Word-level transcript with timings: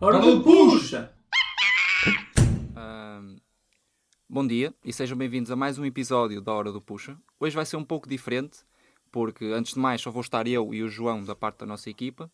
Hora 0.00 0.20
do 0.20 0.40
puxa! 0.44 1.12
bom 4.28 4.46
dia 4.46 4.72
e 4.84 4.92
sejam 4.92 5.18
bem-vindos 5.18 5.50
a 5.50 5.56
mais 5.56 5.76
um 5.76 5.84
episódio 5.84 6.40
da 6.40 6.52
Hora 6.52 6.70
do 6.70 6.80
Puxa. 6.80 7.18
Hoje 7.40 7.56
vai 7.56 7.66
ser 7.66 7.76
um 7.76 7.84
pouco 7.84 8.08
diferente, 8.08 8.60
porque 9.10 9.46
antes 9.46 9.74
de 9.74 9.80
mais 9.80 10.00
só 10.00 10.12
vou 10.12 10.20
estar 10.20 10.46
eu 10.46 10.72
e 10.72 10.84
o 10.84 10.88
João 10.88 11.24
da 11.24 11.34
parte 11.34 11.58
da 11.58 11.66
nossa 11.66 11.90
equipa. 11.90 12.30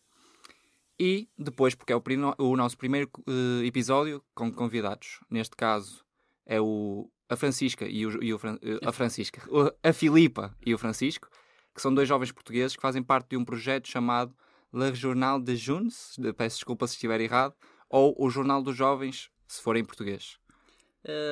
E 0.99 1.27
depois, 1.35 1.73
porque 1.73 1.91
é 1.91 1.95
o, 1.95 2.03
o 2.37 2.55
nosso 2.55 2.77
primeiro 2.77 3.09
uh, 3.27 3.63
episódio 3.63 4.23
com 4.35 4.51
convidados. 4.51 5.19
Neste 5.27 5.55
caso 5.55 6.05
é 6.45 6.61
o, 6.61 7.09
a 7.27 7.35
Francisca 7.35 7.87
e, 7.87 8.05
o, 8.05 8.23
e 8.23 8.31
o, 8.31 8.39
a 8.85 8.91
Francisca, 8.91 9.41
a 9.81 9.91
Filipa 9.91 10.55
e 10.63 10.71
o 10.71 10.77
Francisco, 10.77 11.27
que 11.73 11.81
são 11.81 11.91
dois 11.91 12.07
jovens 12.07 12.31
portugueses 12.31 12.75
que 12.75 12.81
fazem 12.83 13.01
parte 13.01 13.29
de 13.29 13.37
um 13.37 13.43
projeto 13.43 13.87
chamado 13.87 14.35
Le 14.75 14.93
Journal 14.93 15.41
de 15.41 15.55
Jeunes, 15.55 16.17
peço 16.35 16.57
desculpa 16.57 16.85
se 16.85 16.95
estiver 16.95 17.21
errado, 17.21 17.55
ou 17.89 18.13
o 18.19 18.29
Jornal 18.29 18.61
dos 18.61 18.75
Jovens, 18.75 19.31
se 19.47 19.61
for 19.61 19.77
em 19.77 19.85
português. 19.85 20.37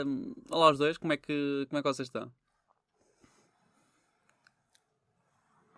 Um, 0.06 0.34
olá 0.50 0.68
aos 0.68 0.78
dois, 0.78 0.98
como 0.98 1.12
é 1.12 1.18
que, 1.18 1.66
como 1.68 1.78
é 1.78 1.82
que 1.82 1.90
vocês 1.90 2.08
estão? 2.08 2.32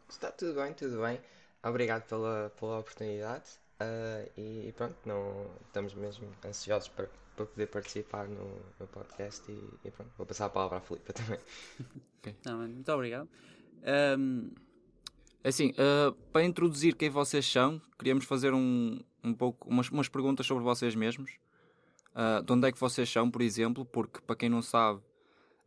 Está 0.07 0.31
tudo 0.31 0.61
bem, 0.61 0.73
tudo 0.75 1.01
bem. 1.01 1.19
Obrigado 1.63 2.03
pela, 2.03 2.51
pela 2.51 2.77
oportunidade. 2.77 3.49
Uh, 3.81 4.29
e, 4.39 4.71
pronto, 4.77 4.95
não, 5.03 5.49
estamos 5.65 5.95
mesmo 5.95 6.29
ansiosos 6.45 6.89
para, 6.89 7.09
para 7.35 7.47
poder 7.47 7.65
participar 7.65 8.27
no, 8.27 8.61
no 8.79 8.85
podcast 8.85 9.51
e, 9.51 9.69
e, 9.83 9.89
pronto, 9.89 10.11
vou 10.15 10.27
passar 10.27 10.45
a 10.45 10.49
palavra 10.49 10.77
à 10.77 10.81
Filipe 10.81 11.11
também. 11.13 11.39
okay. 12.19 12.35
Não, 12.45 12.59
muito 12.59 12.91
obrigado. 12.91 13.27
Um... 14.17 14.51
Assim, 15.45 15.73
uh, 15.73 16.11
para 16.33 16.43
introduzir 16.43 16.95
quem 16.95 17.07
vocês 17.07 17.45
são, 17.45 17.79
queríamos 17.99 18.25
fazer 18.25 18.51
um, 18.51 18.99
um 19.23 19.31
pouco 19.31 19.69
umas, 19.69 19.87
umas 19.89 20.09
perguntas 20.09 20.43
sobre 20.43 20.63
vocês 20.63 20.95
mesmos. 20.95 21.37
Uh, 22.15 22.41
de 22.41 22.51
onde 22.51 22.67
é 22.67 22.71
que 22.71 22.79
vocês 22.79 23.07
são, 23.07 23.29
por 23.29 23.43
exemplo, 23.43 23.85
porque 23.85 24.19
para 24.21 24.35
quem 24.35 24.49
não 24.49 24.63
sabe, 24.63 25.01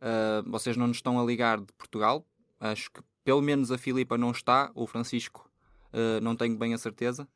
uh, 0.01 0.49
vocês 0.51 0.75
não 0.75 0.85
nos 0.85 0.97
estão 0.97 1.17
a 1.17 1.23
ligar 1.23 1.61
de 1.61 1.71
Portugal. 1.77 2.25
Acho 2.59 2.91
que 2.91 3.01
pelo 3.23 3.41
menos 3.41 3.71
a 3.71 3.77
Filipa 3.77 4.17
não 4.17 4.31
está, 4.31 4.69
o 4.75 4.85
Francisco 4.85 5.49
não 6.21 6.35
tenho 6.35 6.55
bem 6.57 6.73
a 6.73 6.77
certeza. 6.77 7.27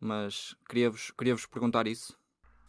Mas 0.00 0.56
queria-vos 0.68 1.12
queria 1.12 1.34
-vos 1.34 1.46
perguntar 1.46 1.86
isso. 1.86 2.18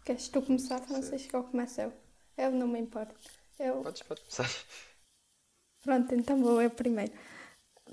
Queres 0.05 0.27
tu 0.27 0.41
começar, 0.41 0.79
Francisco, 0.81 1.37
ou 1.37 1.43
começo 1.43 1.81
eu? 1.81 1.93
Eu 2.37 2.51
não 2.51 2.67
me 2.67 2.79
importo. 2.79 3.15
Eu... 3.57 3.81
Podes, 3.81 4.03
podes 4.03 4.23
começar. 4.23 4.49
Pronto, 5.83 6.13
então 6.13 6.41
vou 6.41 6.61
eu 6.61 6.69
primeiro. 6.69 7.11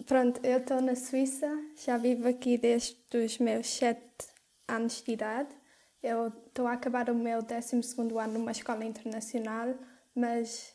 Pronto, 0.06 0.44
eu 0.44 0.58
estou 0.58 0.80
na 0.80 0.96
Suíça, 0.96 1.48
já 1.84 1.96
vivo 1.96 2.26
aqui 2.26 2.56
desde 2.56 2.96
os 3.14 3.38
meus 3.38 3.66
sete 3.66 4.26
anos 4.66 5.02
de 5.02 5.12
idade. 5.12 5.54
Eu 6.02 6.28
estou 6.28 6.66
a 6.66 6.72
acabar 6.72 7.08
o 7.10 7.14
meu 7.14 7.42
12 7.42 7.76
ano 8.18 8.32
numa 8.32 8.50
escola 8.50 8.84
internacional, 8.84 9.74
mas 10.14 10.74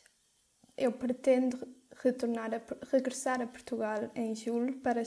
eu 0.76 0.92
pretendo 0.92 1.58
retornar 2.02 2.54
a, 2.54 2.60
regressar 2.90 3.42
a 3.42 3.46
Portugal 3.46 4.10
em 4.14 4.34
julho 4.34 4.78
para 4.80 5.02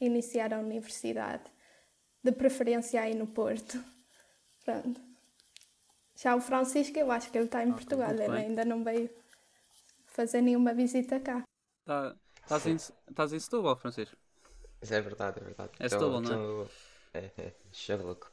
iniciar 0.00 0.52
a 0.52 0.60
universidade, 0.60 1.50
de 2.22 2.32
preferência 2.32 3.00
aí 3.00 3.14
no 3.14 3.26
Porto. 3.26 3.82
Pronto. 4.64 5.00
Já 6.16 6.36
o 6.36 6.40
Francisco, 6.40 6.96
eu 6.96 7.10
acho 7.10 7.30
que 7.30 7.38
ele 7.38 7.46
está 7.46 7.64
em 7.64 7.72
Portugal, 7.72 8.12
ele 8.12 8.36
ainda 8.36 8.64
não 8.64 8.84
veio 8.84 9.10
fazer 10.06 10.40
nenhuma 10.42 10.72
visita 10.72 11.18
cá. 11.18 11.42
Tá, 11.84 12.14
estás, 12.44 12.66
em, 12.66 12.76
estás 12.76 13.32
em 13.32 13.38
Setúbal, 13.38 13.76
Francisco? 13.76 14.16
Isso 14.80 14.94
é 14.94 15.00
verdade, 15.00 15.40
é 15.40 15.44
verdade. 15.44 15.70
É 15.78 15.88
Setúbal, 15.88 16.20
não 16.20 16.66
é? 17.14 17.18
É, 17.18 17.52
é, 17.88 17.96
louco. 17.96 18.30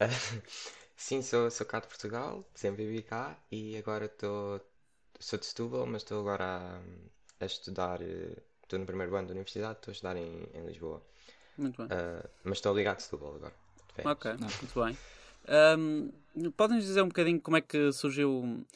sim, 0.96 1.22
sou, 1.22 1.50
sou 1.50 1.66
cá 1.66 1.80
de 1.80 1.86
Portugal, 1.86 2.44
sempre 2.54 2.86
vivi 2.86 3.02
cá 3.02 3.36
e 3.50 3.76
agora 3.76 4.06
estou. 4.06 4.60
Sou 5.18 5.38
de 5.38 5.46
Setúbal, 5.46 5.86
mas 5.86 6.02
estou 6.02 6.20
agora 6.20 6.44
a, 6.44 6.80
a 7.40 7.46
estudar. 7.46 8.00
Estou 8.62 8.78
no 8.78 8.84
primeiro 8.84 9.14
ano 9.16 9.28
da 9.28 9.32
universidade, 9.32 9.78
estou 9.78 9.90
a 9.90 9.94
estudar 9.94 10.16
em, 10.16 10.48
em 10.52 10.66
Lisboa. 10.66 11.02
Muito 11.56 11.78
bem. 11.78 11.86
Uh, 11.86 12.28
mas 12.44 12.58
estou 12.58 12.76
ligado 12.76 12.96
a 12.96 13.00
Setúbal 13.00 13.36
agora. 13.36 13.54
Ok, 14.04 14.30
muito 14.32 14.84
bem. 14.84 14.98
Um, 15.78 16.12
podem 16.50 16.78
dizer 16.78 17.00
um 17.02 17.08
bocadinho 17.08 17.40
como 17.40 17.56
é 17.56 17.60
que 17.60 17.92
surgiu 17.92 18.66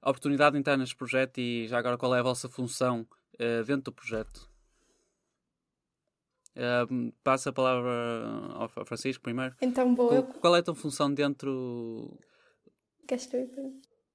a 0.00 0.10
oportunidade 0.10 0.54
de 0.54 0.60
entrar 0.60 0.76
neste 0.76 0.96
projeto 0.96 1.38
e 1.38 1.66
já 1.68 1.78
agora 1.78 1.98
qual 1.98 2.14
é 2.14 2.20
a 2.20 2.22
vossa 2.22 2.48
função 2.48 3.06
uh, 3.40 3.64
dentro 3.64 3.84
do 3.84 3.92
projeto? 3.92 4.48
Uh, 6.56 7.12
passa 7.24 7.50
a 7.50 7.52
palavra 7.52 7.90
ao 8.54 8.68
Francisco 8.84 9.22
primeiro. 9.22 9.54
Então 9.62 9.94
vou 9.94 10.08
qual, 10.08 10.22
qual 10.24 10.56
é 10.56 10.58
a 10.58 10.62
tua 10.62 10.74
função 10.74 11.12
dentro. 11.12 12.18
Queres 13.08 13.26
tu 13.26 13.36
ir 13.36 13.50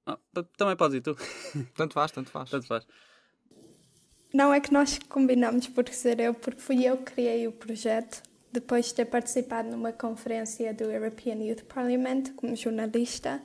ah, 0.05 0.19
Também 0.57 0.75
podes 0.75 0.97
ir 0.97 1.01
tu. 1.01 1.15
tanto 1.75 1.93
faz, 1.93 2.11
tanto 2.11 2.29
faz. 2.29 2.49
Tanto 2.49 2.67
faz. 2.67 2.85
Não 4.33 4.53
é 4.53 4.59
que 4.59 4.71
nós 4.71 4.99
combinamos 5.09 5.67
por 5.67 5.87
ser 5.89 6.19
eu, 6.19 6.33
porque 6.33 6.61
fui 6.61 6.85
eu 6.85 6.97
que 6.97 7.13
criei 7.13 7.47
o 7.47 7.51
projeto 7.51 8.21
depois 8.51 8.87
de 8.87 8.95
ter 8.95 9.05
participado 9.05 9.69
numa 9.69 9.91
conferência 9.91 10.73
do 10.73 10.85
European 10.85 11.35
Youth 11.35 11.63
Parliament 11.63 12.33
como 12.35 12.55
jornalista. 12.55 13.41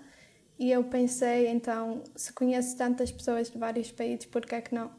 E 0.59 0.71
eu 0.71 0.85
pensei, 0.85 1.49
então, 1.49 2.05
se 2.15 2.33
conheço 2.33 2.77
tantas 2.77 3.11
pessoas 3.11 3.51
de 3.51 3.57
vários 3.57 3.91
países, 3.91 4.27
por 4.27 4.45
que 4.45 4.55
é 4.55 4.61
que 4.61 4.75
não 4.75 4.91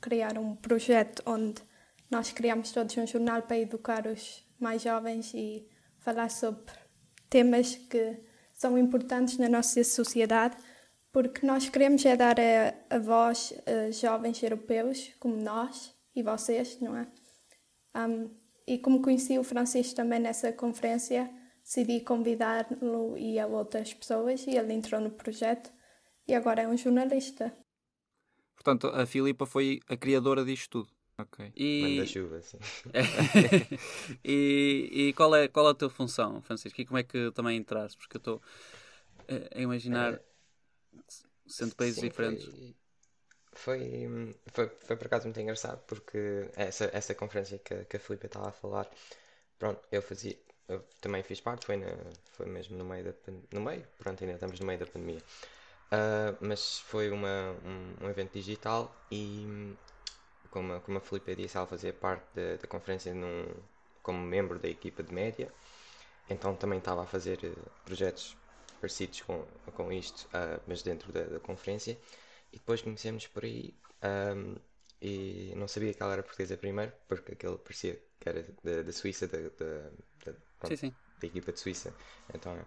criar 0.00 0.38
um 0.38 0.54
projeto 0.56 1.22
onde 1.26 1.62
nós 2.10 2.32
criamos 2.32 2.72
todos 2.72 2.96
um 2.96 3.06
jornal 3.06 3.42
para 3.42 3.58
educar 3.58 4.06
os 4.06 4.44
mais 4.58 4.82
jovens 4.82 5.32
e 5.34 5.68
falar 5.98 6.30
sobre 6.30 6.72
temas 7.28 7.76
que 7.76 8.18
são 8.54 8.78
importantes 8.78 9.38
na 9.38 9.48
nossa 9.48 9.84
sociedade, 9.84 10.56
porque 11.12 11.46
nós 11.46 11.68
queremos 11.68 12.04
é 12.04 12.16
dar 12.16 12.36
a, 12.40 12.96
a 12.96 12.98
voz 12.98 13.52
a 13.66 13.90
jovens 13.90 14.42
europeus 14.42 15.12
como 15.20 15.36
nós 15.36 15.94
e 16.14 16.22
vocês, 16.22 16.80
não 16.80 16.96
é? 16.96 17.06
Um, 17.94 18.30
e 18.66 18.78
como 18.78 19.00
conheci 19.00 19.38
o 19.38 19.44
Francisco 19.44 19.96
também 19.96 20.18
nessa 20.18 20.52
conferência, 20.52 21.30
decidi 21.62 22.00
convidá-lo 22.00 23.16
e 23.16 23.38
a 23.38 23.46
outras 23.46 23.94
pessoas 23.94 24.46
e 24.46 24.56
ele 24.56 24.74
entrou 24.74 25.00
no 25.00 25.10
projeto 25.10 25.70
e 26.26 26.34
agora 26.34 26.62
é 26.62 26.68
um 26.68 26.76
jornalista. 26.76 27.56
Portanto, 28.58 28.88
a 28.88 29.06
Filipa 29.06 29.46
foi 29.46 29.80
a 29.88 29.96
criadora 29.96 30.44
disto 30.44 30.82
tudo. 30.82 30.98
Ok. 31.16 31.52
E... 31.56 31.82
Manda 31.82 32.06
chuva, 32.06 32.42
sim. 32.42 32.58
e, 34.24 34.90
e 34.92 35.12
qual, 35.14 35.34
é, 35.34 35.48
qual 35.48 35.68
é 35.68 35.70
a 35.70 35.74
tua 35.74 35.90
função, 35.90 36.42
Francisco? 36.42 36.80
E 36.80 36.84
como 36.84 36.98
é 36.98 37.02
que 37.02 37.30
também 37.32 37.56
entraste? 37.56 37.96
Porque 37.98 38.16
eu 38.16 38.18
estou 38.18 38.42
a 39.54 39.60
imaginar, 39.60 40.14
é... 40.14 40.20
sendo 41.46 41.74
países 41.74 42.00
sim, 42.00 42.08
diferentes. 42.08 42.44
Foi, 42.44 42.74
foi, 43.52 44.36
foi, 44.52 44.68
foi, 44.80 44.96
por 44.96 45.06
acaso 45.06 45.24
muito 45.24 45.40
engraçado, 45.40 45.82
porque 45.86 46.48
essa, 46.54 46.88
essa 46.92 47.14
conferência 47.14 47.58
que, 47.58 47.84
que 47.84 47.96
a 47.96 48.00
Filipe 48.00 48.26
estava 48.26 48.48
a 48.48 48.52
falar, 48.52 48.88
pronto, 49.58 49.80
eu 49.90 50.00
fazia, 50.00 50.38
eu 50.68 50.84
também 51.00 51.22
fiz 51.22 51.40
parte, 51.40 51.66
foi, 51.66 51.76
na, 51.76 51.88
foi 52.32 52.46
mesmo 52.46 52.76
no 52.76 52.84
meio 52.84 53.04
da 53.04 53.12
no 53.52 53.60
meio, 53.60 53.84
pronto, 53.98 54.22
ainda 54.22 54.34
estamos 54.34 54.58
no 54.60 54.66
meio 54.66 54.78
da 54.78 54.86
pandemia. 54.86 55.22
Uh, 55.90 56.36
mas 56.40 56.80
foi 56.80 57.10
uma, 57.10 57.56
um, 57.64 58.04
um, 58.04 58.10
evento 58.10 58.34
digital 58.34 58.94
e 59.10 59.74
como, 60.50 60.74
a, 60.74 60.80
como 60.80 60.98
a 60.98 61.00
Filipe 61.00 61.34
disse, 61.34 61.56
ela 61.56 61.66
fazia 61.66 61.94
parte 61.94 62.26
da, 62.34 62.56
da 62.56 62.66
conferência 62.66 63.14
num, 63.14 63.46
como 64.02 64.18
membro 64.18 64.58
da 64.58 64.68
equipa 64.68 65.02
de 65.02 65.14
média, 65.14 65.50
então 66.28 66.54
também 66.54 66.78
estava 66.78 67.04
a 67.04 67.06
fazer 67.06 67.38
uh, 67.42 67.70
projetos 67.86 68.36
parecidos 68.80 69.22
com, 69.22 69.46
com 69.74 69.90
isto, 69.90 70.26
uh, 70.26 70.60
mas 70.66 70.82
dentro 70.82 71.10
da, 71.10 71.22
da, 71.24 71.40
conferência. 71.40 71.98
E 72.52 72.58
depois 72.58 72.82
conhecemos 72.82 73.26
por 73.26 73.44
aí 73.44 73.74
um, 74.36 74.56
e 75.00 75.52
não 75.56 75.68
sabia 75.68 75.94
que 75.94 76.02
ela 76.02 76.12
era 76.12 76.22
portuguesa 76.22 76.56
primeiro, 76.56 76.92
porque 77.06 77.32
aquele 77.32 77.56
parecia 77.56 77.98
que 78.20 78.28
era 78.28 78.46
da, 78.62 78.82
da 78.82 78.92
Suíça, 78.92 79.26
da, 79.26 79.38
da, 79.38 79.90
da, 80.24 80.68
sim, 80.68 80.76
sim. 80.76 80.94
da 81.20 81.26
equipa 81.26 81.52
de 81.52 81.60
Suíça. 81.60 81.94
Então, 82.34 82.58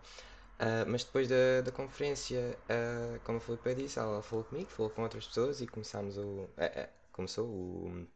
Uh, 0.62 0.86
mas 0.88 1.04
depois 1.04 1.28
da, 1.28 1.62
da 1.62 1.72
conferência, 1.72 2.56
uh, 2.70 3.20
como 3.22 3.40
a 3.40 3.42
Filipe 3.42 3.74
disse, 3.74 3.98
ela 3.98 4.22
falou 4.22 4.46
comigo, 4.46 4.70
falou 4.70 4.92
com 4.92 5.02
outras 5.02 5.26
pessoas 5.26 5.60
e 5.60 5.66
começámos 5.66 6.18
o, 6.20 6.44
uh, 6.44 6.90
começou 7.12 7.48
o, 7.48 8.08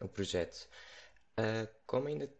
o 0.00 0.08
projeto. 0.08 0.66
como 1.86 2.08
ainda 2.08 2.30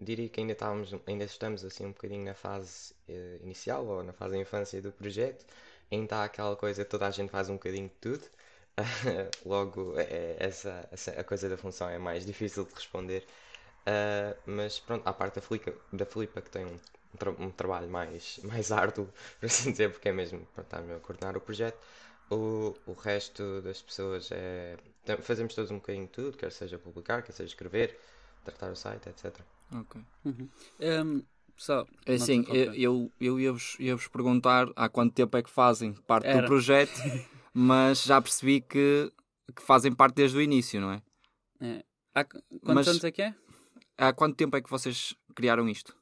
diria 0.00 0.28
que 0.28 0.40
ainda 0.40 0.52
estávamos, 0.52 0.94
ainda 1.06 1.24
estamos 1.24 1.64
assim 1.64 1.86
um 1.86 1.92
bocadinho 1.92 2.24
na 2.24 2.34
fase 2.34 2.94
inicial 3.42 3.86
ou 3.86 4.02
na 4.02 4.12
fase 4.12 4.32
da 4.34 4.38
infância 4.40 4.82
do 4.82 4.92
projeto, 4.92 5.46
ainda 5.90 6.04
está 6.04 6.24
aquela 6.24 6.56
coisa, 6.56 6.84
toda 6.84 7.06
a 7.06 7.10
gente 7.10 7.30
faz 7.30 7.48
um 7.48 7.54
bocadinho 7.54 7.88
de 7.88 7.94
tudo. 7.96 8.24
logo, 9.46 9.98
é, 9.98 10.02
é, 10.04 10.36
essa, 10.40 10.88
essa, 10.92 11.10
a 11.12 11.24
coisa 11.24 11.48
da 11.48 11.56
função 11.56 11.88
é 11.88 11.98
mais 11.98 12.24
difícil 12.26 12.64
de 12.66 12.74
responder. 12.74 13.26
mas 14.46 14.78
pronto, 14.80 15.06
à 15.06 15.12
parte 15.12 15.36
da 15.36 15.40
Filipa, 15.42 15.72
da 15.92 16.06
Filipa 16.06 16.40
que 16.42 16.50
tem 16.50 16.64
um 16.66 16.78
um, 17.16 17.18
tra 17.18 17.30
um, 17.30 17.50
trabalho 17.50 17.88
mais, 17.88 18.38
mais 18.44 18.70
árduo, 18.70 19.08
por 19.40 19.46
assim 19.46 19.70
dizer, 19.72 19.90
porque 19.92 20.08
é 20.08 20.12
mesmo 20.12 20.46
para 20.54 20.62
estar 20.64 20.78
a 20.80 21.00
coordenar 21.00 21.36
o 21.36 21.40
projeto. 21.40 21.78
O, 22.30 22.74
o 22.86 22.92
resto 22.92 23.60
das 23.62 23.80
pessoas 23.80 24.30
é. 24.32 24.76
Fazemos 25.22 25.54
todos 25.54 25.70
um 25.70 25.76
bocadinho 25.76 26.06
de 26.06 26.12
tudo, 26.12 26.36
quer 26.36 26.50
seja 26.50 26.76
publicar, 26.78 27.22
quer 27.22 27.30
seja 27.32 27.48
escrever, 27.48 27.96
tratar 28.44 28.72
o 28.72 28.76
site, 28.76 29.08
etc. 29.08 29.36
Ok. 29.72 30.00
Uhum. 30.24 30.48
Um, 30.80 31.22
Só, 31.56 31.86
É 32.04 32.14
assim, 32.14 32.44
eu, 32.48 32.74
eu, 32.74 33.12
eu 33.20 33.40
ia-vos 33.40 33.76
ia 33.78 33.94
-vos 33.96 34.08
perguntar 34.08 34.66
há 34.74 34.88
quanto 34.88 35.14
tempo 35.14 35.36
é 35.36 35.42
que 35.44 35.48
fazem 35.50 35.92
parte 35.92 36.26
Era. 36.26 36.42
do 36.42 36.46
projeto, 36.48 36.90
mas 37.54 38.02
já 38.02 38.20
percebi 38.20 38.60
que, 38.60 39.12
que 39.54 39.62
fazem 39.62 39.94
parte 39.94 40.16
desde 40.16 40.36
o 40.36 40.42
início, 40.42 40.80
não 40.80 40.90
é? 40.90 41.02
É. 41.60 41.84
Há 42.12 42.24
qu- 42.24 42.42
quantos 42.60 42.74
Mas- 42.74 42.88
anos 42.88 43.04
é 43.04 43.10
que 43.12 43.22
é? 43.22 43.34
Há 43.96 44.12
quanto 44.12 44.34
tempo 44.36 44.56
é 44.56 44.60
que 44.60 44.68
vocês 44.68 45.14
criaram 45.36 45.66
isto? 45.68 45.96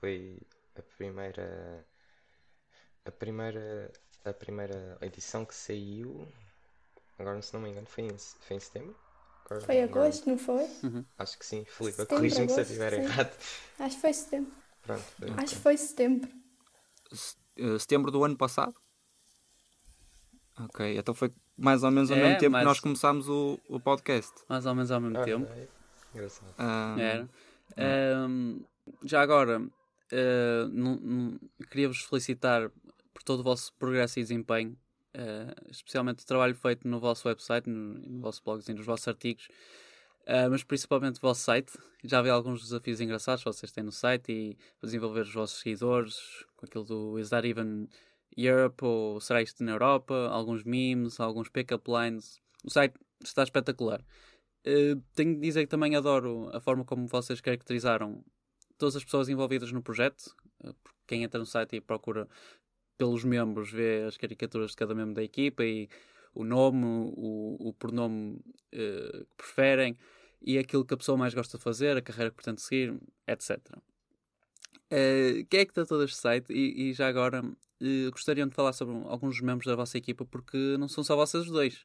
Foi 0.00 0.38
a 0.78 0.82
primeira. 0.96 1.86
A 3.04 3.10
primeira. 3.10 3.92
A 4.24 4.32
primeira 4.32 4.98
edição 5.00 5.44
que 5.44 5.54
saiu. 5.54 6.26
Agora, 7.18 7.40
se 7.40 7.54
não 7.54 7.60
me 7.60 7.70
engano, 7.70 7.86
foi 7.86 8.04
em, 8.04 8.18
foi 8.18 8.56
em 8.56 8.60
setembro? 8.60 8.96
Agora- 9.46 9.60
Foi 9.64 9.80
agora- 9.82 10.06
agosto, 10.06 10.28
não 10.28 10.36
foi? 10.38 10.66
Acho 11.16 11.38
que 11.38 11.46
sim, 11.46 11.64
Filipe, 11.64 11.96
Setembro, 11.98 12.16
corrija-me 12.16 12.48
se 12.48 12.58
eu 12.58 12.62
estiver 12.62 12.92
errado. 12.94 13.30
Acho 13.78 13.94
que 13.94 14.00
foi 14.00 14.12
setembro. 14.12 14.52
Pronto, 14.82 15.02
foi. 15.02 15.30
Acho 15.30 15.54
que 15.54 15.60
foi 15.62 15.76
setembro. 15.76 16.30
Se- 17.12 17.36
eh, 17.56 17.78
Setembro 17.78 18.10
do 18.10 18.24
ano 18.24 18.36
passado? 18.36 18.74
Ok, 20.58 20.98
então 20.98 21.14
foi 21.14 21.32
mais 21.56 21.82
ou 21.84 21.90
menos 21.90 22.10
ao 22.10 22.16
É, 22.16 22.22
mesmo 22.22 22.38
tempo 22.38 22.52
mas- 22.52 22.60
que 22.62 22.64
nós 22.66 22.80
começámos 22.80 23.28
o, 23.28 23.60
o 23.68 23.78
podcast. 23.78 24.32
Mais 24.48 24.66
ou 24.66 24.74
menos 24.74 24.90
ao 24.90 25.00
mesmo 25.00 25.18
Ah, 25.18 25.24
tempo. 25.24 25.46
é 25.52 25.68
Engraçado. 26.14 26.54
Ah, 26.58 26.96
Era. 26.98 27.28
Ahm, 27.76 28.60
já 29.04 29.20
agora, 29.20 29.60
não- 30.72 31.38
queria-vos 31.70 32.00
felicitar 32.02 32.70
por 33.12 33.22
todo 33.24 33.40
o 33.40 33.42
vosso 33.42 33.72
progresso 33.74 34.18
e 34.18 34.22
desempenho, 34.22 34.76
ah, 35.14 35.54
especialmente 35.70 36.22
o 36.22 36.26
trabalho 36.26 36.54
feito 36.54 36.86
no 36.86 37.00
vosso 37.00 37.26
website, 37.28 37.68
no, 37.68 37.94
no 37.94 38.20
vosso 38.20 38.42
blog 38.44 38.62
e 38.68 38.74
nos 38.74 38.86
vossos 38.86 39.08
artigos, 39.08 39.48
ah, 40.26 40.48
mas 40.50 40.62
principalmente 40.62 41.18
o 41.18 41.20
vosso 41.20 41.42
site. 41.42 41.72
Já 42.04 42.22
vi 42.22 42.28
alguns 42.30 42.62
desafios 42.62 43.00
engraçados 43.00 43.42
que 43.42 43.50
vocês 43.50 43.72
têm 43.72 43.82
no 43.82 43.92
site 43.92 44.30
e 44.32 44.58
desenvolver 44.82 45.22
os 45.22 45.32
vossos 45.32 45.60
seguidores, 45.60 46.16
com 46.56 46.66
aquilo 46.66 46.84
do 46.84 47.18
Is 47.18 47.30
That 47.30 47.46
Even 47.48 47.88
Europe 48.36 48.84
ou 48.84 49.20
será 49.20 49.42
isto 49.42 49.64
na 49.64 49.72
Europa? 49.72 50.28
Alguns 50.30 50.62
memes, 50.62 51.18
alguns 51.18 51.48
pick-up 51.48 51.90
lines. 51.90 52.40
O 52.64 52.70
site 52.70 52.94
está 53.24 53.42
espetacular. 53.42 54.04
Uh, 54.66 55.00
tenho 55.14 55.34
de 55.34 55.40
dizer 55.40 55.62
que 55.62 55.70
também 55.70 55.94
adoro 55.96 56.50
a 56.52 56.60
forma 56.60 56.84
como 56.84 57.06
vocês 57.06 57.40
caracterizaram 57.40 58.24
todas 58.78 58.96
as 58.96 59.04
pessoas 59.04 59.28
envolvidas 59.28 59.72
no 59.72 59.82
projeto. 59.82 60.34
Porque 60.60 60.98
quem 61.06 61.22
entra 61.22 61.38
no 61.38 61.46
site 61.46 61.76
e 61.76 61.80
procura 61.80 62.28
pelos 62.98 63.24
membros 63.24 63.70
vê 63.70 64.04
as 64.04 64.16
caricaturas 64.16 64.70
de 64.70 64.76
cada 64.76 64.94
membro 64.94 65.14
da 65.14 65.22
equipa 65.22 65.64
e 65.64 65.88
o 66.34 66.44
nome, 66.44 66.84
o, 66.84 67.68
o 67.68 67.72
pronome 67.74 68.36
uh, 68.74 69.24
que 69.24 69.36
preferem 69.36 69.96
e 70.42 70.58
aquilo 70.58 70.84
que 70.84 70.94
a 70.94 70.96
pessoa 70.96 71.16
mais 71.16 71.34
gosta 71.34 71.58
de 71.58 71.64
fazer, 71.64 71.96
a 71.96 72.02
carreira 72.02 72.30
que 72.30 72.36
pretende 72.36 72.62
seguir, 72.62 72.98
etc. 73.26 73.58
Uh, 74.86 75.44
quem 75.50 75.60
é 75.60 75.64
que 75.64 75.72
está 75.72 75.84
todo 75.84 76.04
este 76.04 76.16
site? 76.16 76.52
E, 76.52 76.90
e 76.90 76.92
já 76.92 77.08
agora 77.08 77.42
uh, 77.42 78.10
gostariam 78.10 78.48
de 78.48 78.54
falar 78.54 78.72
sobre 78.72 78.94
alguns 79.08 79.40
membros 79.40 79.66
da 79.66 79.76
vossa 79.76 79.98
equipa 79.98 80.24
porque 80.24 80.76
não 80.78 80.88
são 80.88 81.04
só 81.04 81.16
vocês 81.16 81.46
dois. 81.46 81.84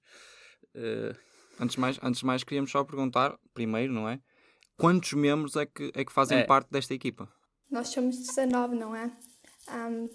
Uh, 0.75 1.15
Antes 1.61 1.75
mais, 1.75 1.99
antes 2.01 2.23
mais, 2.23 2.43
queríamos 2.43 2.71
só 2.71 2.83
perguntar, 2.83 3.37
primeiro, 3.53 3.93
não 3.93 4.09
é? 4.09 4.19
Quantos 4.81 5.13
membros 5.13 5.55
é 5.55 5.65
que, 5.65 5.91
é 5.95 6.03
que 6.03 6.11
fazem 6.11 6.39
É. 6.39 6.43
parte 6.43 6.69
desta 6.71 6.93
equipa? 6.93 7.31
Nós 7.69 7.89
somos 7.89 8.17
19, 8.17 8.75
não 8.75 8.95
é? 8.95 9.11
Ahm, 9.67 10.07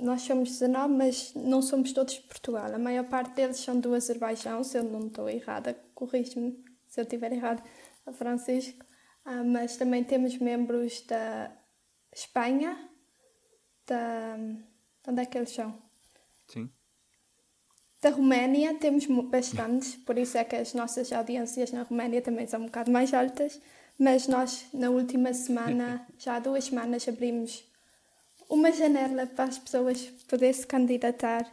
nós 0.00 0.22
somos 0.22 0.48
19, 0.50 0.94
mas 0.94 1.34
não 1.34 1.60
somos 1.60 1.92
todos 1.92 2.14
de 2.14 2.22
Portugal. 2.22 2.74
A 2.74 2.78
maior 2.78 3.04
parte 3.08 3.34
deles 3.34 3.58
são 3.58 3.78
do 3.78 3.94
Azerbaijão, 3.94 4.64
se 4.64 4.78
eu 4.78 4.82
não 4.84 5.06
estou 5.06 5.28
errada, 5.28 5.74
corrige-me 5.94 6.64
se 6.88 7.00
eu 7.00 7.04
estiver 7.04 7.32
errado, 7.32 7.62
a 8.06 8.12
Francisco. 8.12 8.84
Ah, 9.24 9.44
mas 9.44 9.76
também 9.76 10.02
temos 10.02 10.36
membros 10.38 11.02
da 11.02 11.54
Espanha, 12.12 12.90
da. 13.86 14.36
de 14.36 15.10
onde 15.10 15.20
é 15.22 15.26
que 15.26 15.36
eles 15.38 15.50
são? 15.50 15.80
Sim. 16.48 16.70
Da 18.00 18.10
Roménia 18.10 18.74
temos 18.74 19.06
bastantes, 19.06 19.96
por 19.96 20.16
isso 20.16 20.38
é 20.38 20.44
que 20.44 20.56
as 20.56 20.72
nossas 20.72 21.12
audiências 21.12 21.70
na 21.70 21.82
Roménia 21.82 22.22
também 22.22 22.46
são 22.46 22.62
um 22.62 22.66
bocado 22.66 22.90
mais 22.90 23.12
altas. 23.12 23.60
Mas 23.98 24.26
nós, 24.26 24.66
na 24.72 24.88
última 24.88 25.34
semana, 25.34 26.06
já 26.16 26.36
há 26.36 26.38
duas 26.38 26.64
semanas, 26.64 27.06
abrimos 27.06 27.62
uma 28.48 28.72
janela 28.72 29.26
para 29.26 29.44
as 29.44 29.58
pessoas 29.58 30.06
poderem 30.26 30.54
se 30.54 30.66
candidatar 30.66 31.46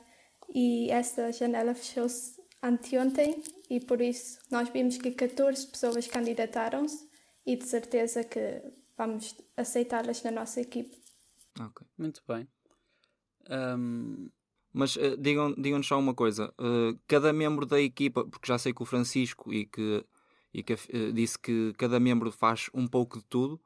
e 0.54 0.90
essa 0.90 1.32
janela 1.34 1.76
fechou-se 1.76 2.42
anteontem 2.64 3.44
e 3.70 3.80
por 3.80 4.02
isso 4.02 4.40
nós 4.50 4.70
vimos 4.70 4.98
que 4.98 5.12
14 5.12 5.68
pessoas 5.68 6.08
candidataram-se 6.08 7.08
e 7.46 7.56
de 7.56 7.66
certeza 7.66 8.24
que 8.24 8.62
vamos 8.98 9.36
aceitá-las 9.56 10.24
na 10.24 10.32
nossa 10.32 10.62
equipe. 10.62 10.98
Ok. 11.60 11.86
muito 11.98 12.24
bem. 12.28 12.48
Um, 13.50 14.30
Mas 14.78 14.96
eh, 14.98 15.16
digam- 15.18 15.56
digam-nos 15.58 15.88
só 15.88 15.98
uma 16.00 16.14
coisa: 16.14 16.54
eh, 16.60 16.96
cada 17.08 17.34
membro 17.34 17.66
da 17.66 17.80
equipa, 17.82 18.24
porque 18.26 18.48
já 18.48 18.58
sei 18.58 18.74
que 18.74 18.84
o 18.84 18.86
Francisco 18.86 19.54
e 19.54 19.66
que, 19.66 20.06
e 20.54 20.64
que 20.64 20.74
eh, 20.74 21.12
disse 21.14 21.38
que 21.40 21.74
cada 21.78 22.00
membro 22.00 22.32
faz 22.32 22.70
um 22.74 22.88
pouco 22.88 23.18
de 23.20 23.26
tudo, 23.26 23.60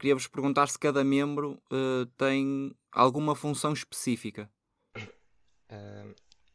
queria-vos 0.00 0.26
perguntar 0.26 0.68
se 0.68 0.78
cada 0.78 1.04
membro 1.04 1.62
tem 2.18 2.74
alguma 2.90 3.36
função 3.36 3.72
específica. 3.72 4.50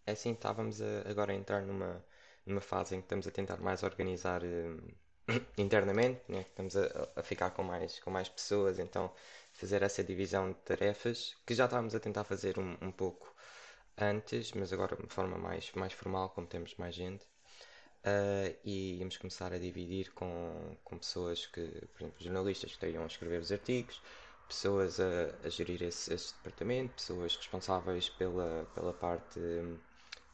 É 0.06 0.12
assim, 0.12 0.32
estávamos 0.34 0.82
a- 0.82 1.10
agora 1.10 1.32
a 1.34 1.36
entrar 1.36 1.62
numa, 1.62 2.04
numa 2.46 2.62
fase 2.62 2.96
em 2.96 3.00
que 3.00 3.06
estamos 3.06 3.28
a 3.28 3.32
tentar 3.32 3.58
mais 3.58 3.84
organizar 3.84 4.42
internamente, 5.58 6.22
né? 6.30 6.42
Estamos 6.42 6.76
a, 6.78 7.10
a 7.16 7.24
ficar 7.24 7.52
com 7.52 7.64
mais, 7.64 8.00
com 8.00 8.12
mais 8.12 8.30
pessoas, 8.30 8.80
então 8.80 9.12
fazer 9.54 9.82
essa 9.84 10.04
divisão 10.04 10.50
de 10.52 10.58
tarefas, 10.60 11.36
que 11.46 11.54
já 11.56 11.66
estávamos 11.66 11.96
a 11.96 12.00
tentar 12.00 12.24
fazer 12.24 12.60
um, 12.60 12.78
um 12.82 12.92
pouco 12.92 13.34
antes, 13.98 14.52
mas 14.54 14.74
agora 14.74 14.96
de 14.96 15.08
forma 15.14 15.38
mais, 15.38 15.72
mais 15.74 15.94
formal, 15.94 16.30
como 16.30 16.48
temos 16.48 16.76
mais 16.76 16.96
gente. 16.96 17.26
Ah, 18.04 18.54
e 18.64 18.98
íamos 19.00 19.18
começar 19.18 19.54
a 19.54 19.60
dividir 19.60 20.12
com, 20.14 20.78
com 20.84 20.98
pessoas 20.98 21.46
que, 21.48 21.62
por 21.94 22.04
exemplo, 22.04 22.24
jornalistas 22.24 22.70
que 22.72 22.76
estariam 22.78 23.04
a 23.04 23.08
escrever 23.08 23.42
os 23.42 23.52
artigos, 23.52 24.02
pessoas 24.48 25.00
a, 25.00 25.36
a 25.44 25.50
gerir 25.50 25.82
esse, 25.84 26.14
esse 26.14 26.34
departamento, 26.36 26.94
pessoas 26.96 27.36
responsáveis 27.36 28.10
pela, 28.10 28.66
pela 28.76 28.94
parte 28.94 29.40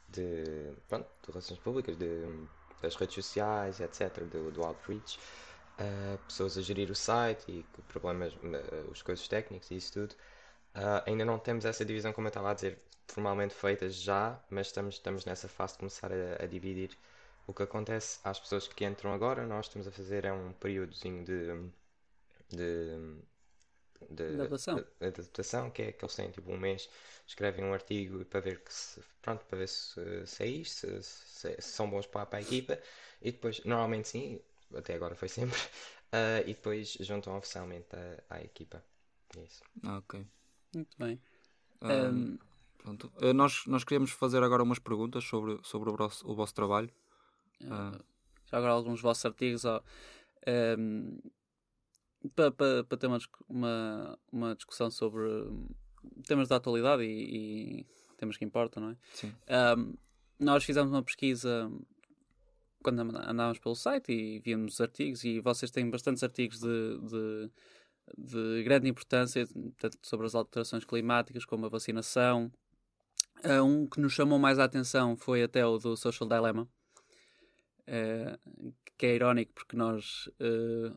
de, 0.09 0.73
pronto, 0.87 1.07
de 1.23 1.31
relações 1.31 1.59
públicas, 1.59 1.97
de, 1.97 2.47
das 2.81 2.95
redes 2.95 3.15
sociais, 3.15 3.79
etc., 3.79 4.25
do, 4.25 4.51
do 4.51 4.63
outreach, 4.63 5.19
ah, 5.77 6.17
pessoas 6.27 6.57
a 6.57 6.61
gerir 6.61 6.91
o 6.91 6.95
site 6.95 7.45
e 7.49 7.63
problemas, 7.87 8.33
ah, 8.43 8.89
os 8.91 9.01
coisas 9.01 9.27
técnicos 9.27 9.71
e 9.71 9.75
isso 9.77 9.93
tudo. 9.93 10.15
Ah, 10.75 11.03
ainda 11.07 11.25
não 11.25 11.39
temos 11.39 11.65
essa 11.65 11.85
divisão, 11.85 12.13
como 12.13 12.27
eu 12.27 12.29
estava 12.29 12.51
a 12.51 12.53
dizer, 12.53 12.79
formalmente 13.13 13.53
feita 13.53 13.89
já, 13.89 14.39
mas 14.49 14.67
estamos, 14.67 14.95
estamos 14.95 15.25
nessa 15.25 15.47
fase 15.49 15.73
de 15.73 15.79
começar 15.79 16.11
a, 16.11 16.43
a 16.43 16.47
dividir. 16.47 16.97
O 17.47 17.53
que 17.53 17.63
acontece 17.63 18.19
às 18.23 18.39
pessoas 18.39 18.67
que 18.67 18.85
entram 18.85 19.13
agora, 19.13 19.45
nós 19.45 19.65
estamos 19.67 19.87
a 19.87 19.91
fazer 19.91 20.25
é 20.25 20.33
um 20.33 20.53
períodozinho 20.53 21.23
de, 21.25 21.69
de, 22.49 23.21
de, 24.09 24.27
Adaptação. 24.33 24.81
de- 24.81 24.85
de 24.99 25.05
adaptação, 25.07 25.71
que 25.71 25.81
é 25.83 25.91
que 25.91 26.03
eles 26.05 26.15
têm 26.15 26.31
tipo 26.31 26.51
um 26.51 26.57
mês, 26.57 26.89
escrevem 27.27 27.65
um 27.65 27.73
artigo 27.73 28.25
para 28.25 28.39
ver 28.41 28.59
que 28.63 28.73
se, 28.73 29.01
pronto, 29.21 29.45
para 29.45 29.57
ver 29.59 29.67
se, 29.69 30.25
se 30.27 30.43
é 30.43 30.47
isto, 30.47 30.87
se, 30.87 31.03
se- 31.03 31.55
se 31.61 31.61
são 31.61 31.89
bons 31.89 32.07
para, 32.07 32.25
para 32.25 32.39
a 32.39 32.41
equipa, 32.41 32.79
e 33.21 33.31
depois, 33.31 33.63
normalmente 33.65 34.07
sim, 34.09 34.41
até 34.75 34.93
agora 34.95 35.15
foi 35.15 35.27
sempre, 35.29 35.57
ah, 36.11 36.41
e 36.41 36.53
depois 36.53 36.93
juntam 37.01 37.37
oficialmente 37.37 37.87
à, 38.29 38.35
à 38.37 38.41
equipa. 38.41 38.83
É 39.37 39.41
Isso. 39.41 39.63
Ok. 39.83 40.25
muito 40.73 40.97
bem. 40.97 41.19
Ah, 41.87 42.11
Um, 42.11 42.39
pronto. 42.81 43.11
Eh, 43.21 43.33
nós, 43.33 43.65
nós 43.67 43.83
queríamos 43.83 44.11
fazer 44.11 44.41
agora 44.43 44.63
umas 44.63 44.79
perguntas 44.79 45.23
sobre, 45.23 45.59
sobre 45.63 45.89
o, 45.89 45.95
vosso, 45.95 46.27
o 46.29 46.35
vosso 46.35 46.53
trabalho. 46.53 46.89
Ah, 47.69 47.99
já 48.45 48.57
agora 48.57 48.73
alguns 48.73 49.01
vossos 49.01 49.25
artigos 49.25 49.65
ó, 49.65 49.81
para, 52.35 52.51
para, 52.51 52.83
para 52.83 52.97
ter 52.97 53.07
uma, 53.07 53.19
uma, 53.47 54.19
uma 54.31 54.55
discussão 54.55 54.89
sobre 54.89 55.23
hum, 55.23 55.67
temas 56.25 56.47
da 56.47 56.55
atualidade 56.57 57.03
e, 57.03 57.81
e 57.81 57.85
temas 58.17 58.37
que 58.37 58.45
importam, 58.45 58.83
não 58.83 58.89
é? 58.91 58.97
sim. 59.13 59.33
Um, 59.77 59.93
nós 60.39 60.63
fizemos 60.63 60.91
uma 60.91 61.03
pesquisa 61.03 61.71
quando 62.83 63.01
and- 63.01 63.29
andávamos 63.29 63.59
pelo 63.59 63.75
site 63.75 64.11
e 64.11 64.39
víamos 64.39 64.73
os 64.73 64.81
artigos 64.81 65.23
e 65.23 65.39
vocês 65.39 65.71
têm 65.71 65.89
bastantes 65.89 66.23
artigos 66.23 66.59
de, 66.59 66.99
de, 66.99 67.51
de 68.17 68.63
grande 68.63 68.89
importância, 68.89 69.47
tanto 69.77 69.97
sobre 70.01 70.25
as 70.25 70.35
alterações 70.35 70.83
climáticas 70.83 71.45
como 71.45 71.65
a 71.65 71.69
vacinação. 71.69 72.51
Uh, 73.43 73.63
um 73.63 73.87
que 73.87 73.99
nos 73.99 74.13
chamou 74.13 74.37
mais 74.37 74.59
a 74.59 74.63
atenção 74.65 75.15
foi 75.17 75.41
até 75.43 75.65
o 75.65 75.77
do 75.77 75.97
Social 75.97 76.29
Dilemma, 76.29 76.69
uh, 77.87 78.73
que 78.97 79.05
é 79.07 79.15
irónico 79.15 79.51
porque 79.55 79.75
nós 79.75 80.27
uh, 80.39 80.95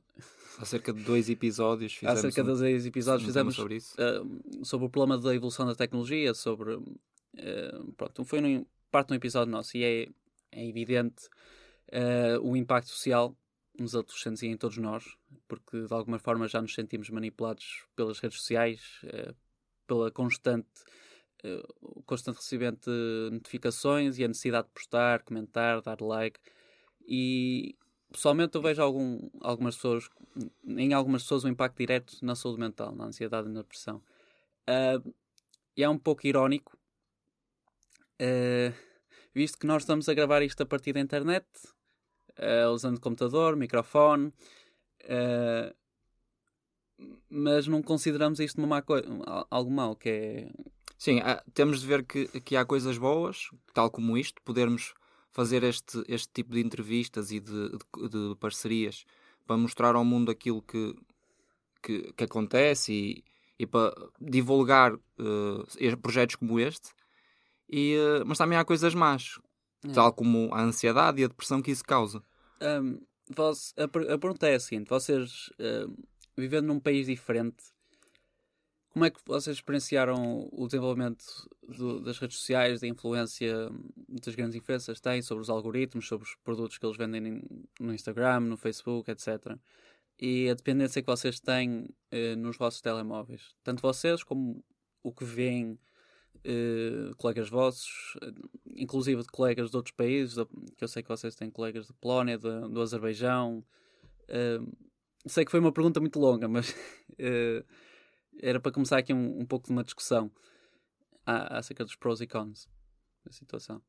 Há 0.59 0.65
cerca 0.67 0.93
de 0.93 1.03
dois 1.03 1.31
episódios 1.31 1.93
há 2.05 2.15
fizemos 2.15 2.21
cerca 2.21 2.43
um- 2.43 2.55
de 2.55 2.61
dois 2.61 2.87
episódios 2.87 3.23
um 3.23 3.27
fizemos 3.27 3.55
sobre 3.55 3.77
isso. 3.77 3.95
uh, 3.99 4.65
sobre 4.65 4.87
o 4.87 4.91
problema 4.91 5.21
da 5.21 5.35
evolução 5.35 5.67
da 5.67 5.75
tecnologia, 5.75 6.35
sobre. 6.35 6.79
pronto, 7.97 8.25
foi 8.25 8.41
num, 8.41 8.67
parte 8.91 9.09
de 9.09 9.15
um 9.15 9.17
episódio 9.17 9.51
nosso 9.51 9.77
e 9.77 9.83
é, 9.83 10.09
é 10.53 10.69
evidente 10.69 11.29
o 12.43 12.57
impacto 12.57 12.89
social 12.89 13.37
nos 13.79 13.95
adolescentes 13.95 14.43
e 14.43 14.47
em 14.49 14.57
todos 14.57 14.77
nós, 14.79 15.05
porque 15.49 15.87
de 15.87 15.93
alguma 15.93 16.19
forma 16.19 16.47
já 16.49 16.61
nos 16.61 16.75
sentimos 16.75 17.09
manipulados 17.11 17.85
pelas 17.97 18.19
redes 18.19 18.39
sociais, 18.39 19.01
pela 19.87 20.11
constante, 20.11 20.69
uh, 21.45 22.03
constante 22.03 22.37
recebimento 22.37 22.91
de 22.91 23.31
notificações 23.33 24.19
e 24.19 24.25
a 24.25 24.29
necessidade 24.29 24.69
de 24.69 24.73
postar, 24.73 25.23
comentar, 25.23 25.81
dar 25.83 26.01
like. 26.01 26.41
E 27.07 27.77
pessoalmente 28.11 28.55
eu 28.55 28.63
vejo 28.63 28.81
algum, 28.81 29.29
algumas 29.41 29.75
pessoas, 29.75 30.09
em 30.65 30.93
algumas 30.93 31.23
pessoas, 31.23 31.45
um 31.45 31.49
impacto 31.49 31.79
direto 31.79 32.17
na 32.23 32.35
saúde 32.35 32.61
mental, 32.61 32.95
na 32.95 33.07
ansiedade 33.07 33.49
e 33.49 33.53
na 33.53 33.61
depressão. 33.61 34.03
Uh, 34.69 35.15
e 35.77 35.83
é 35.83 35.89
um 35.89 35.99
pouco 35.99 36.27
irónico, 36.27 36.79
uh, 38.21 38.75
visto 39.35 39.59
que 39.59 39.67
nós 39.67 39.83
estamos 39.83 40.09
a 40.09 40.15
gravar 40.15 40.43
isto 40.43 40.63
a 40.63 40.67
partir 40.67 40.93
da 40.93 41.01
internet, 41.01 41.47
uh, 42.39 42.71
usando 42.71 43.01
computador, 43.01 43.57
microfone, 43.57 44.33
mas 47.29 47.67
não 47.67 47.83
consideramos 47.83 48.41
isto 48.41 48.57
uma 48.59 48.67
má 48.67 48.81
coisa, 48.81 49.07
algo 49.51 49.71
mau, 49.71 49.95
que 49.97 50.09
é... 50.09 50.51
Sim, 50.97 51.21
há, 51.21 51.43
temos 51.53 51.81
de 51.81 51.87
ver 51.87 52.05
que, 52.05 52.27
que 52.41 52.57
há 52.57 52.65
coisas 52.65 52.97
boas, 52.99 53.51
tal 53.73 53.91
como 53.91 54.17
isto, 54.17 54.41
podermos 54.43 54.95
fazer 55.31 55.65
este, 55.65 56.03
este 56.07 56.33
tipo 56.33 56.55
de 56.55 56.61
entrevistas 56.61 57.33
e 57.33 57.41
de, 57.41 57.71
de, 57.71 58.09
de 58.09 58.37
parcerias 58.37 59.05
para 59.47 59.57
mostrar 59.57 59.97
ao 59.97 60.05
mundo 60.05 60.31
aquilo 60.31 60.63
que, 60.63 60.95
que, 61.83 62.13
que 62.13 62.25
acontece 62.25 62.93
e, 62.93 63.25
e 63.59 63.67
para 63.67 63.93
divulgar 64.21 64.95
uh, 64.95 65.99
projetos 66.01 66.37
como 66.37 66.61
este. 66.61 66.91
E, 67.69 67.97
uh, 67.97 68.25
mas 68.27 68.39
também 68.39 68.57
há 68.57 68.65
coisas 68.65 68.95
más, 68.95 69.39
é. 69.85 69.93
tal 69.93 70.13
como 70.13 70.55
a 70.55 70.63
ansiedade 70.63 71.21
e 71.21 71.25
a 71.25 71.29
depressão 71.29 71.61
que 71.61 71.71
isso 71.71 71.85
causa. 71.85 72.23
Um, 72.63 73.01
a, 73.37 73.85
a, 73.85 74.19
pergunta 74.19 74.47
é 74.47 74.55
a 74.55 74.61
seguinte: 74.61 74.89
vocês, 74.89 75.51
uh, 75.59 75.93
vivendo 76.37 76.67
num 76.67 76.79
país 76.79 77.07
diferente, 77.07 77.74
como 78.95 79.05
é 79.07 79.11
que 79.11 79.21
vocês 79.27 79.57
experienciaram 79.57 80.49
o 80.53 80.67
desenvolvimento 80.69 81.25
do, 81.67 82.01
das 82.01 82.17
redes 82.17 82.39
sociais, 82.39 82.81
da 82.81 82.87
influência 82.87 83.69
das 84.09 84.37
grandes 84.37 84.55
empresas 84.55 85.01
têm 85.01 85.21
sobre 85.21 85.43
os 85.43 85.51
algoritmos, 85.51 86.07
sobre 86.07 86.29
os 86.29 86.37
produtos 86.45 86.79
que 86.79 86.87
eles 86.87 86.97
vendem 86.97 87.43
no 87.81 87.93
Instagram, 87.93 88.39
no 88.39 88.57
Facebook, 88.57 89.11
etc. 89.11 89.59
E 90.17 90.49
a 90.49 90.55
dependência 90.55 91.03
que 91.03 91.07
vocês 91.07 91.41
têm 91.41 91.89
eh, 92.13 92.37
nos 92.37 92.57
vossos 92.57 92.81
telemóveis. 92.81 93.57
Tanto 93.65 93.83
vocês 93.83 94.23
como 94.23 94.65
o 95.03 95.13
que 95.13 95.25
veem 95.25 95.77
eh, 96.45 97.11
colegas 97.17 97.51
vossos, 97.51 98.17
eh, 98.23 98.31
inclusive 98.77 99.23
de 99.23 99.29
colegas 99.29 99.73
de 99.73 99.77
outros 99.77 99.97
países, 99.97 100.37
que 100.77 100.85
eu 100.85 100.89
sei 100.89 101.03
que 101.03 101.09
vocês 101.09 101.35
têm 101.35 101.51
colegas 101.51 101.89
de 101.89 101.93
Polónia, 101.95 102.39
de, 102.39 102.69
do 102.69 102.81
Azerbaijão. 102.81 103.65
Eh, 104.29 104.61
sei 105.27 105.45
que 105.45 105.51
foi 105.51 105.59
uma 105.59 105.73
pergunta 105.73 105.99
muito 105.99 106.21
longa, 106.21 106.47
mas 106.47 106.77
eh, 107.19 107.65
era 108.41 108.61
para 108.61 108.73
começar 108.73 108.99
aqui 108.99 109.13
um, 109.13 109.41
um 109.41 109.47
pouco 109.47 109.67
de 109.67 109.73
uma 109.73 109.85
discussão 109.85 110.31
acerca 111.27 111.85
dos 111.85 111.97
pros 111.97 112.21
e 112.21 112.27
cons 112.27 112.69
da 113.25 113.33
situação. 113.33 113.83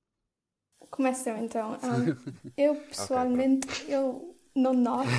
Começa 0.91 1.29
eu 1.29 1.37
então. 1.37 1.77
Um, 1.83 2.51
eu 2.57 2.75
pessoalmente 2.75 3.67
okay, 3.67 3.93
eu 3.95 4.35
não 4.55 4.73
noto 4.73 5.09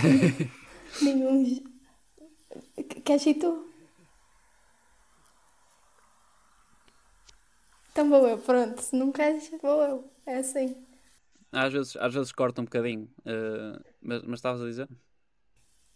nenhum. 1.02 1.64
Queres 3.04 3.26
ir 3.26 3.34
tu? 3.34 3.66
Então 7.90 8.08
vou 8.08 8.28
eu, 8.28 8.38
pronto. 8.38 8.80
Se 8.80 8.94
não 8.94 9.10
queres, 9.10 9.50
vou 9.62 9.82
eu. 9.82 10.12
É 10.26 10.38
assim. 10.38 10.86
Às 11.50 11.72
vezes, 11.72 11.96
às 11.96 12.12
vezes 12.12 12.32
corta 12.32 12.60
um 12.60 12.64
bocadinho. 12.64 13.04
Uh, 13.20 13.82
mas, 14.02 14.22
mas 14.22 14.38
estavas 14.38 14.60
a 14.60 14.66
dizer? 14.66 14.88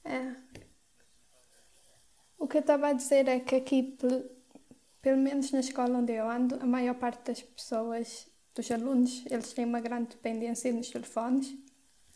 É. 0.05 0.35
O 2.41 2.49
que 2.49 2.57
eu 2.57 2.63
estava 2.63 2.89
a 2.89 2.93
dizer 2.95 3.29
é 3.29 3.39
que 3.39 3.55
aqui, 3.55 3.99
pelo 5.03 5.19
menos 5.19 5.53
na 5.53 5.61
escola 5.61 5.99
onde 5.99 6.15
eu 6.15 6.29
ando, 6.29 6.55
a 6.59 6.65
maior 6.65 6.95
parte 6.95 7.23
das 7.27 7.43
pessoas, 7.43 8.27
dos 8.55 8.71
alunos, 8.71 9.27
eles 9.27 9.53
têm 9.53 9.67
uma 9.67 9.79
grande 9.79 10.09
dependência 10.17 10.73
nos 10.73 10.89
telefones. 10.89 11.55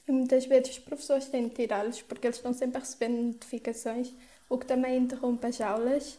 E 0.08 0.10
muitas 0.10 0.46
vezes 0.46 0.70
os 0.70 0.78
professores 0.78 1.28
têm 1.28 1.48
de 1.48 1.54
tirá-los 1.54 2.00
porque 2.00 2.26
eles 2.26 2.38
estão 2.38 2.54
sempre 2.54 2.78
a 2.78 2.80
receber 2.80 3.08
notificações, 3.08 4.14
o 4.48 4.56
que 4.56 4.64
também 4.64 4.96
interrompe 4.96 5.46
as 5.46 5.60
aulas. 5.60 6.18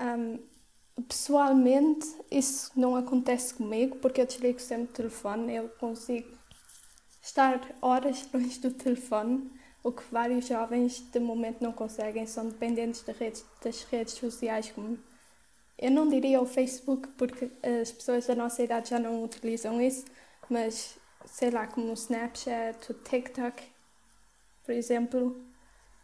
Um, 0.00 1.02
pessoalmente, 1.02 2.06
isso 2.30 2.70
não 2.76 2.94
acontece 2.94 3.54
comigo 3.54 3.96
porque 3.96 4.20
eu 4.20 4.26
desligo 4.26 4.60
sempre 4.60 4.84
o 4.84 4.94
telefone, 4.94 5.56
eu 5.56 5.68
consigo 5.68 6.30
estar 7.20 7.76
horas 7.82 8.24
longe 8.32 8.60
do 8.60 8.70
telefone 8.70 9.50
o 9.82 9.92
que 9.92 10.02
vários 10.10 10.46
jovens 10.46 11.00
de 11.10 11.18
momento 11.18 11.62
não 11.62 11.72
conseguem, 11.72 12.26
são 12.26 12.48
dependentes 12.48 13.02
de 13.02 13.12
redes, 13.12 13.44
das 13.62 13.82
redes 13.84 14.14
sociais, 14.14 14.70
como 14.70 14.98
eu 15.78 15.90
não 15.90 16.08
diria 16.08 16.40
o 16.40 16.46
Facebook, 16.46 17.08
porque 17.16 17.50
as 17.80 17.90
pessoas 17.90 18.26
da 18.26 18.34
nossa 18.34 18.62
idade 18.62 18.90
já 18.90 18.98
não 18.98 19.24
utilizam 19.24 19.80
isso, 19.80 20.04
mas 20.48 20.98
sei 21.24 21.50
lá, 21.50 21.66
como 21.66 21.90
o 21.90 21.94
Snapchat, 21.94 22.90
o 22.90 22.94
TikTok, 22.94 23.62
por 24.64 24.72
exemplo. 24.72 25.40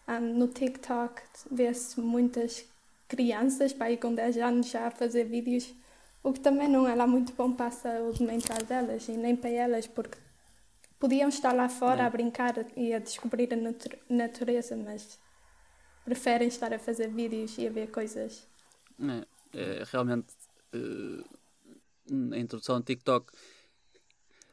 Um, 0.09 0.21
no 0.39 0.49
TikTok 0.49 1.21
vê-se 1.51 2.01
muitas 2.01 2.65
crianças, 3.09 3.73
pai 3.73 3.97
com 3.97 4.15
10 4.15 4.37
anos, 4.39 4.69
já 4.69 4.87
a 4.87 4.91
fazer 4.91 5.25
vídeos, 5.25 5.75
o 6.23 6.33
que 6.33 6.41
também 6.41 6.69
não 6.69 6.87
é 6.89 6.95
lá 6.95 7.07
muito 7.07 7.33
bom 7.33 7.53
para 7.53 7.67
a 7.67 7.71
saúde 7.71 8.23
mental 8.23 8.59
delas 8.65 9.09
e 9.09 9.13
nem 9.13 9.37
para 9.37 9.51
elas, 9.51 9.87
porque 9.87 10.17
Podiam 10.99 11.29
estar 11.29 11.53
lá 11.53 11.69
fora 11.69 12.07
a 12.07 12.11
brincar 12.11 12.55
e 12.77 12.95
a 12.95 12.99
descobrir 12.99 13.49
a 13.53 14.13
natureza, 14.13 14.77
mas 14.77 15.19
preferem 16.05 16.49
estar 16.49 16.73
a 16.73 16.79
fazer 16.79 17.09
vídeos 17.09 17.59
e 17.59 17.67
a 17.67 17.71
ver 17.71 17.91
coisas. 17.91 18.49
É, 18.99 19.27
é 19.59 19.83
realmente 19.93 20.29
uh, 20.75 22.33
a 22.33 22.39
introdução 22.39 22.77
ao 22.77 22.83
TikTok 22.83 23.31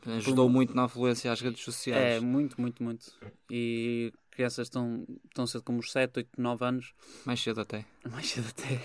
ajudou 0.05 0.49
muito 0.49 0.75
na 0.75 0.83
afluência 0.83 1.31
às 1.31 1.39
redes 1.39 1.63
sociais. 1.63 2.17
É, 2.17 2.19
muito, 2.19 2.59
muito, 2.59 2.83
muito. 2.83 3.13
E 3.49 4.11
crianças 4.31 4.67
estão 4.67 5.05
tão 5.33 5.47
cedo 5.47 5.63
como 5.63 5.79
os 5.79 5.91
7, 5.91 6.17
8, 6.17 6.29
9 6.41 6.65
anos. 6.65 6.93
Mais 7.25 7.41
cedo 7.41 7.61
até. 7.61 7.85
Mais 8.11 8.27
cedo 8.27 8.47
até. 8.49 8.75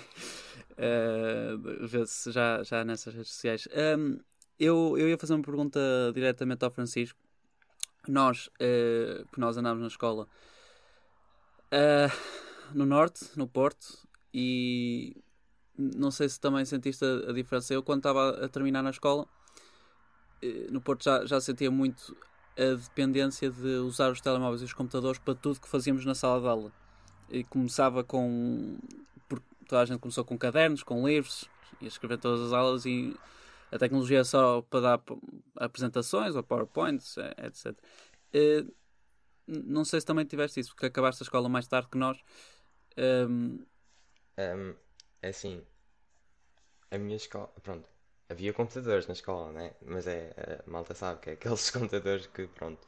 Uh, 0.77 1.87
Vê-se 1.87 2.31
já, 2.31 2.63
já 2.63 2.85
nessas 2.85 3.13
redes 3.13 3.31
sociais. 3.31 3.67
Um, 3.97 4.19
eu, 4.57 4.97
eu 4.97 5.09
ia 5.09 5.17
fazer 5.17 5.33
uma 5.33 5.43
pergunta 5.43 5.79
diretamente 6.13 6.63
ao 6.63 6.71
Francisco 6.71 7.19
nós, 8.09 8.47
uh, 8.47 9.27
que 9.31 9.39
nós 9.39 9.57
andámos 9.57 9.81
na 9.81 9.87
escola 9.87 10.27
uh, 11.71 12.73
no 12.73 12.85
Norte, 12.85 13.25
no 13.35 13.47
Porto, 13.47 14.07
e 14.33 15.15
não 15.77 16.11
sei 16.11 16.27
se 16.27 16.39
também 16.39 16.65
sentiste 16.65 17.05
a, 17.05 17.29
a 17.29 17.33
diferença. 17.33 17.73
Eu, 17.73 17.83
quando 17.83 17.99
estava 17.99 18.45
a 18.45 18.49
terminar 18.49 18.81
na 18.81 18.89
escola, 18.89 19.23
uh, 20.43 20.71
no 20.71 20.81
Porto 20.81 21.03
já, 21.03 21.25
já 21.25 21.39
sentia 21.39 21.71
muito 21.71 22.15
a 22.57 22.75
dependência 22.75 23.49
de 23.49 23.75
usar 23.77 24.11
os 24.11 24.19
telemóveis 24.19 24.61
e 24.61 24.65
os 24.65 24.73
computadores 24.73 25.19
para 25.19 25.35
tudo 25.35 25.61
que 25.61 25.69
fazíamos 25.69 26.03
na 26.03 26.15
sala 26.15 26.41
de 26.41 26.47
aula. 26.47 26.71
E 27.29 27.43
começava 27.43 28.03
com. 28.03 28.77
Toda 29.67 29.83
a 29.83 29.85
gente 29.85 29.99
começou 29.99 30.25
com 30.25 30.35
cadernos, 30.35 30.81
com 30.81 31.07
livros, 31.07 31.47
ia 31.79 31.87
escrever 31.87 32.17
todas 32.17 32.41
as 32.47 32.53
aulas 32.53 32.87
e 32.87 33.15
a 33.71 33.77
tecnologia 33.77 34.19
é 34.19 34.23
só 34.23 34.61
para 34.63 34.79
dar 34.81 35.01
apresentações 35.55 36.35
ou 36.35 36.43
PowerPoints, 36.43 37.15
etc. 37.37 37.77
Uh, 38.33 38.73
não 39.47 39.83
sei 39.83 39.99
se 39.99 40.05
também 40.05 40.25
tiveste 40.25 40.59
isso, 40.59 40.69
porque 40.71 40.85
acabaste 40.85 41.23
a 41.23 41.25
escola 41.25 41.49
mais 41.49 41.67
tarde 41.67 41.89
que 41.89 41.97
nós. 41.97 42.17
Um... 42.97 43.59
Um, 44.37 44.75
é 45.21 45.29
assim, 45.29 45.61
a 46.91 46.97
minha 46.97 47.17
escola, 47.17 47.47
pronto, 47.61 47.89
havia 48.29 48.53
computadores 48.53 49.07
na 49.07 49.13
escola, 49.13 49.51
né? 49.51 49.73
Mas 49.85 50.07
é, 50.07 50.61
a 50.65 50.69
malta 50.69 50.93
sabe 50.93 51.19
que 51.19 51.29
é 51.31 51.33
aqueles 51.33 51.69
computadores 51.71 52.27
que, 52.27 52.47
pronto, 52.47 52.79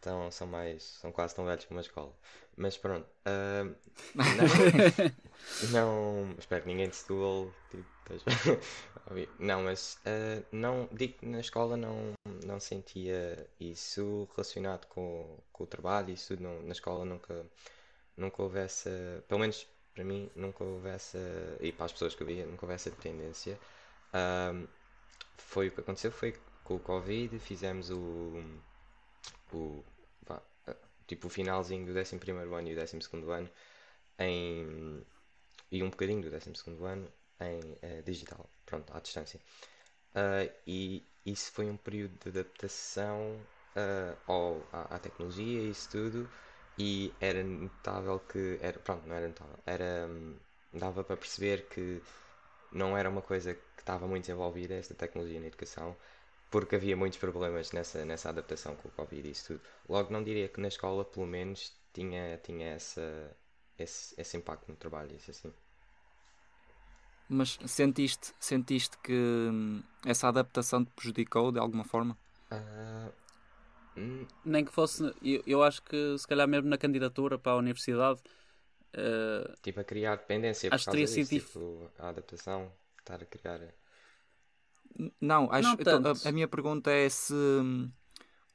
então, 0.00 0.30
são 0.30 0.46
mais, 0.46 0.82
são 0.82 1.12
quase 1.12 1.34
tão 1.34 1.44
velhos 1.44 1.64
como 1.64 1.78
a 1.78 1.82
escola. 1.82 2.12
Mas 2.56 2.76
pronto, 2.76 3.06
uh, 3.26 3.74
não, 5.72 6.24
não, 6.26 6.34
espero 6.38 6.62
que 6.62 6.68
ninguém 6.68 6.88
de 6.88 6.96
Setúbal, 6.96 7.52
tipo, 7.70 7.86
não, 9.38 9.64
mas 9.64 9.98
uh, 10.06 10.44
não, 10.52 10.88
digo 10.92 11.14
que 11.18 11.26
na 11.26 11.40
escola 11.40 11.76
não, 11.76 12.12
não 12.44 12.60
sentia 12.60 13.46
isso 13.60 14.28
relacionado 14.32 14.86
com, 14.86 15.38
com 15.52 15.64
o 15.64 15.66
trabalho, 15.66 16.10
isso 16.10 16.40
não, 16.40 16.62
na 16.62 16.72
escola 16.72 17.04
nunca, 17.04 17.44
nunca 18.16 18.42
houvesse, 18.42 18.88
pelo 19.28 19.40
menos 19.40 19.66
para 19.94 20.04
mim, 20.04 20.30
nunca 20.34 20.64
houvesse, 20.64 21.18
e 21.60 21.72
para 21.72 21.86
as 21.86 21.92
pessoas 21.92 22.14
que 22.14 22.22
eu 22.22 22.26
via, 22.26 22.46
nunca 22.46 22.64
houvesse 22.64 22.90
dependência. 22.90 23.58
Uh, 24.14 24.66
foi 25.36 25.68
o 25.68 25.72
que 25.72 25.80
aconteceu, 25.80 26.10
foi 26.10 26.34
com 26.64 26.76
o 26.76 26.80
Covid, 26.80 27.38
fizemos 27.38 27.90
o, 27.90 28.42
o 29.52 29.84
tipo 31.06 31.26
o 31.26 31.30
finalzinho 31.30 31.86
do 31.86 31.98
11 31.98 32.16
ano 32.16 32.68
e 32.68 32.72
o 32.72 32.76
12 32.76 32.98
ano 33.30 33.50
em, 34.18 35.06
e 35.70 35.82
um 35.82 35.90
bocadinho 35.90 36.22
do 36.22 36.30
12 36.30 36.52
ano 36.84 37.08
em 37.40 37.58
uh, 37.58 38.02
digital, 38.04 38.48
pronto, 38.72 38.96
à 38.96 39.00
distância. 39.00 39.38
Uh, 40.14 40.50
e 40.66 41.06
isso 41.26 41.52
foi 41.52 41.70
um 41.70 41.76
período 41.76 42.18
de 42.18 42.28
adaptação 42.30 43.36
uh, 43.76 44.16
ao, 44.26 44.66
à, 44.72 44.96
à, 44.96 44.98
tecnologia 44.98 45.60
e 45.60 45.70
isso 45.70 45.90
tudo, 45.90 46.28
e 46.78 47.12
era 47.20 47.42
notável 47.44 48.18
que. 48.20 48.58
Era, 48.62 48.78
pronto, 48.78 49.06
não 49.06 49.14
era 49.14 49.28
notável. 49.28 49.58
Era, 49.66 50.06
um, 50.08 50.36
dava 50.72 51.04
para 51.04 51.16
perceber 51.16 51.68
que 51.68 52.02
não 52.72 52.96
era 52.96 53.08
uma 53.10 53.22
coisa 53.22 53.54
que 53.54 53.60
estava 53.82 54.06
muito 54.06 54.24
desenvolvida, 54.24 54.74
esta 54.74 54.94
tecnologia 54.94 55.40
na 55.40 55.46
educação, 55.48 55.96
porque 56.50 56.76
havia 56.76 56.96
muitos 56.96 57.18
problemas 57.18 57.72
nessa, 57.72 58.04
nessa 58.04 58.30
adaptação 58.30 58.76
com 58.76 58.88
o 58.88 58.92
Covid 58.92 59.28
e 59.28 59.32
isso 59.32 59.46
tudo. 59.48 59.60
Logo, 59.88 60.12
não 60.12 60.22
diria 60.24 60.48
que 60.48 60.60
na 60.60 60.68
escola, 60.68 61.04
pelo 61.04 61.26
menos, 61.26 61.72
tinha, 61.92 62.38
tinha 62.38 62.68
essa, 62.70 63.36
esse, 63.78 64.14
esse 64.20 64.36
impacto 64.36 64.70
no 64.70 64.76
trabalho, 64.76 65.14
isso 65.16 65.30
assim. 65.30 65.52
Mas 67.32 67.58
sentiste, 67.64 68.34
sentiste 68.38 68.98
que 68.98 69.10
hum, 69.14 69.82
essa 70.04 70.28
adaptação 70.28 70.84
te 70.84 70.90
prejudicou 70.90 71.50
de 71.50 71.58
alguma 71.58 71.82
forma? 71.82 72.14
Uh, 72.52 73.10
hum. 73.96 74.26
Nem 74.44 74.62
que 74.62 74.70
fosse. 74.70 75.02
Eu, 75.22 75.42
eu 75.46 75.62
acho 75.62 75.82
que 75.82 76.18
se 76.18 76.28
calhar 76.28 76.46
mesmo 76.46 76.68
na 76.68 76.76
candidatura 76.76 77.38
para 77.38 77.52
a 77.52 77.56
universidade. 77.56 78.20
Uh, 78.92 79.50
tipo 79.62 79.80
a 79.80 79.84
criar 79.84 80.16
dependência 80.16 80.68
por 80.68 80.74
acho 80.74 80.84
causa 80.84 81.06
disso, 81.06 81.30
tipo, 81.30 81.90
a 81.98 82.10
adaptação, 82.10 82.70
estar 82.98 83.22
a 83.22 83.24
criar. 83.24 83.60
Não, 85.18 85.50
acho, 85.50 85.68
não 85.68 85.74
então, 85.80 86.02
a, 86.04 86.28
a, 86.28 86.32
minha 86.32 86.46
pergunta 86.46 86.90
é 86.90 87.08
se 87.08 87.32
hum, 87.32 87.90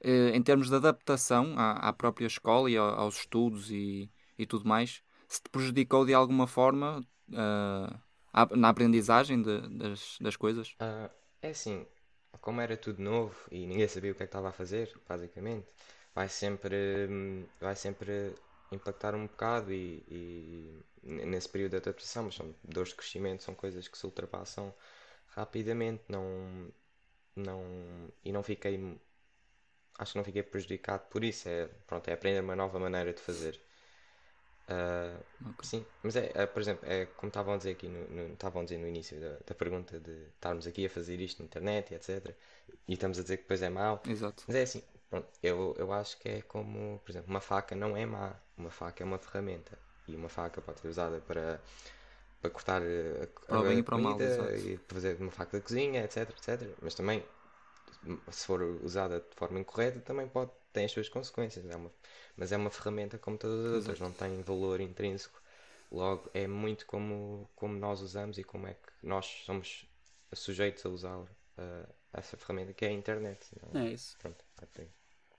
eh, 0.02 0.36
em 0.36 0.44
termos 0.44 0.70
de 0.70 0.76
adaptação 0.76 1.56
à, 1.58 1.90
à 1.90 1.94
própria 1.94 2.28
escola 2.28 2.70
e 2.70 2.78
aos 2.78 3.18
estudos 3.22 3.72
e, 3.72 4.12
e 4.38 4.46
tudo 4.46 4.68
mais, 4.68 5.02
se 5.28 5.42
te 5.42 5.50
prejudicou 5.50 6.06
de 6.06 6.14
alguma 6.14 6.46
forma 6.46 7.04
uh, 7.30 8.07
na 8.56 8.70
aprendizagem 8.70 9.41
de, 9.41 9.62
das, 9.77 10.17
das 10.20 10.36
coisas? 10.36 10.75
Uh, 10.79 11.10
é 11.41 11.50
assim, 11.50 11.86
como 12.41 12.62
era 12.62 12.77
tudo 12.77 13.01
novo 13.01 13.36
e 13.51 13.65
ninguém 13.65 13.88
sabia 13.88 14.12
o 14.12 14.15
que 14.15 14.24
é 14.24 14.25
que 14.25 14.29
estava 14.29 14.50
a 14.50 14.51
fazer, 14.51 14.94
basicamente, 15.08 15.67
vai 16.13 16.29
sempre, 16.29 17.08
hum, 17.10 17.46
vai 17.60 17.75
sempre 17.75 18.36
impactar 18.72 19.15
um 19.15 19.27
bocado 19.27 19.72
e, 19.74 20.03
e 20.10 20.84
nesse 21.03 21.50
período 21.50 21.72
de 21.72 21.77
adaptação, 21.77 22.24
mas 22.25 22.36
são 22.36 22.53
dores 22.63 22.89
de 22.89 22.96
crescimento, 22.96 23.44
são 23.44 23.56
coisas 23.56 23.88
que 23.88 23.98
se 23.98 24.06
ultrapassam 24.06 24.74
rapidamente, 25.29 26.03
não, 26.10 26.72
não, 27.36 27.63
e 28.25 28.32
não 28.32 28.44
fiquei, 28.44 28.77
acho 30.00 30.12
que 30.13 30.17
não 30.17 30.24
fiquei 30.25 30.44
prejudicado 30.44 31.03
por 31.10 31.24
isso, 31.24 31.48
é, 31.50 31.67
pronto, 31.88 32.08
é 32.10 32.13
aprender 32.13 32.41
uma 32.41 32.56
nova 32.56 32.79
maneira 32.79 33.13
de 33.13 33.22
fazer. 33.22 33.60
Uh, 34.70 35.24
okay. 35.52 35.64
Sim, 35.64 35.86
mas 36.04 36.18
é, 36.18 36.30
é, 36.34 36.46
por 36.46 36.62
exemplo, 36.62 36.86
é 36.90 37.06
como 37.06 37.30
estavam 37.30 37.54
a 37.54 37.58
dizer 37.58 37.72
aqui 37.72 37.88
no, 37.88 38.34
estavam 38.34 38.62
a 38.62 38.66
dizer 38.66 38.78
no 38.78 38.88
início 38.88 39.18
da, 39.18 39.38
da, 39.46 39.56
pergunta 39.56 39.98
de 39.98 40.12
estarmos 40.36 40.68
aqui 40.68 40.86
a 40.86 40.90
fazer 40.90 41.22
isto 41.22 41.40
na 41.40 41.46
internet 41.46 41.92
e 41.92 41.96
etc. 41.96 42.36
E 42.86 42.94
estamos 42.94 43.18
a 43.18 43.22
dizer 43.22 43.38
que 43.38 43.44
depois 43.44 43.62
é 43.62 43.70
mau. 43.70 44.02
Exato. 44.06 44.44
Mas 44.46 44.58
é 44.58 44.64
assim, 44.64 44.84
pronto, 45.10 45.28
eu, 45.42 45.74
eu 45.80 45.94
acho 45.94 46.18
que 46.20 46.28
é 46.28 46.42
como, 46.42 47.00
por 47.00 47.12
exemplo, 47.12 47.30
uma 47.30 47.40
faca 47.40 47.76
não 47.78 47.96
é 47.96 48.06
má, 48.06 48.36
uma 48.58 48.70
faca 48.70 49.04
é 49.04 49.06
uma 49.06 49.18
ferramenta. 49.18 49.80
E 50.06 50.16
uma 50.16 50.28
faca 50.28 50.62
pode 50.62 50.82
ser 50.82 50.90
usada 50.90 51.22
para, 51.22 51.62
para 52.42 52.50
cortar 52.50 52.82
a, 52.82 53.28
para 53.46 53.70
a, 53.70 53.80
a 53.80 53.84
comida 53.84 54.38
mal, 54.38 54.52
e 54.52 54.78
fazer 54.90 55.16
uma 55.22 55.32
faca 55.32 55.58
de 55.58 55.64
cozinha, 55.64 56.04
etc, 56.04 56.30
etc. 56.30 56.76
Mas 56.82 56.94
também, 56.94 57.24
se 58.32 58.46
for 58.46 58.62
usada 58.84 59.22
de 59.22 59.36
forma 59.36 59.60
incorreta, 59.60 60.02
também 60.02 60.28
pode 60.28 60.52
tem 60.74 60.86
as 60.86 60.92
suas 60.92 61.10
consequências. 61.10 61.66
É 61.70 61.76
uma, 61.76 61.92
mas 62.36 62.52
é 62.52 62.58
uma 62.58 62.70
ferramenta 62.70 63.18
como 63.18 63.38
todas 63.38 63.66
as 63.66 63.74
outras, 63.74 64.00
não 64.00 64.12
tem 64.12 64.42
valor 64.42 64.80
intrínseco. 64.80 65.42
Logo, 65.92 66.30
é 66.34 66.48
muito 66.48 66.86
como, 66.86 67.50
como 67.56 67.78
nós 67.78 68.02
usamos 68.02 68.38
e 68.38 68.44
como 68.44 68.68
é 68.68 68.74
que 68.74 68.92
nós 69.02 69.26
somos 69.46 69.86
sujeitos 70.34 70.86
a 70.86 70.90
usar 70.90 71.18
uh, 71.18 71.94
essa 72.14 72.36
ferramenta 72.36 72.74
que 72.74 72.86
é 72.86 72.90
a 72.90 72.92
internet. 72.92 73.48
Não? 73.74 73.82
É 73.82 73.92
isso. 73.92 74.18
Pronto, 74.20 74.44
é 74.62 74.88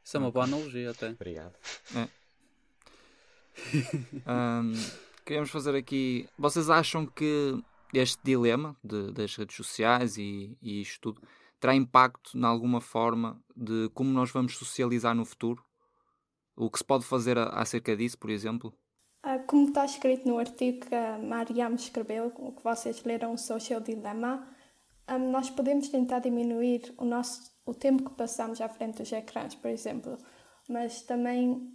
isso 0.09 0.17
é 0.17 0.21
uma 0.21 0.31
boa 0.31 0.47
analogia 0.47 0.91
até. 0.91 1.11
Obrigado. 1.11 1.55
É. 1.95 2.09
um, 4.27 4.73
queremos 5.25 5.51
fazer 5.51 5.75
aqui. 5.75 6.27
Vocês 6.39 6.71
acham 6.71 7.05
que 7.05 7.63
este 7.93 8.19
dilema 8.25 8.75
de, 8.83 9.13
das 9.13 9.37
redes 9.37 9.55
sociais 9.55 10.17
e, 10.17 10.57
e 10.63 10.81
isto 10.81 11.13
tudo 11.13 11.29
terá 11.61 11.75
impacto, 11.75 12.37
em 12.37 12.45
alguma 12.45 12.81
forma, 12.81 13.43
de 13.57 13.89
como 13.95 14.11
nós 14.11 14.31
vamos 14.31 14.57
socializar 14.57 15.15
no 15.15 15.25
futuro? 15.25 15.65
O 16.57 16.71
que 16.71 16.79
se 16.79 16.85
pode 16.85 17.05
fazer 17.05 17.39
acerca 17.39 17.97
disso, 17.97 18.19
por 18.19 18.31
exemplo? 18.31 18.73
Ah, 19.23 19.39
como 19.41 19.69
está 19.69 19.85
escrito 19.85 20.29
no 20.29 20.39
artigo 20.39 20.87
que 20.87 20.95
a 20.95 21.19
Mariam 21.19 21.75
escreveu, 21.75 22.31
que 22.31 22.63
vocês 22.63 23.03
leram, 23.05 23.35
o 23.35 23.39
Social 23.39 23.81
Dilemma, 23.81 24.47
ah, 25.07 25.19
nós 25.19 25.51
podemos 25.51 25.89
tentar 25.89 26.21
diminuir 26.21 26.95
o, 26.97 27.05
nosso, 27.05 27.53
o 27.67 27.75
tempo 27.75 28.09
que 28.09 28.17
passamos 28.17 28.61
à 28.61 28.69
frente 28.69 28.99
dos 28.99 29.13
ecrãs, 29.13 29.55
por 29.55 29.71
exemplo, 29.71 30.19
mas 30.69 31.03
também 31.03 31.73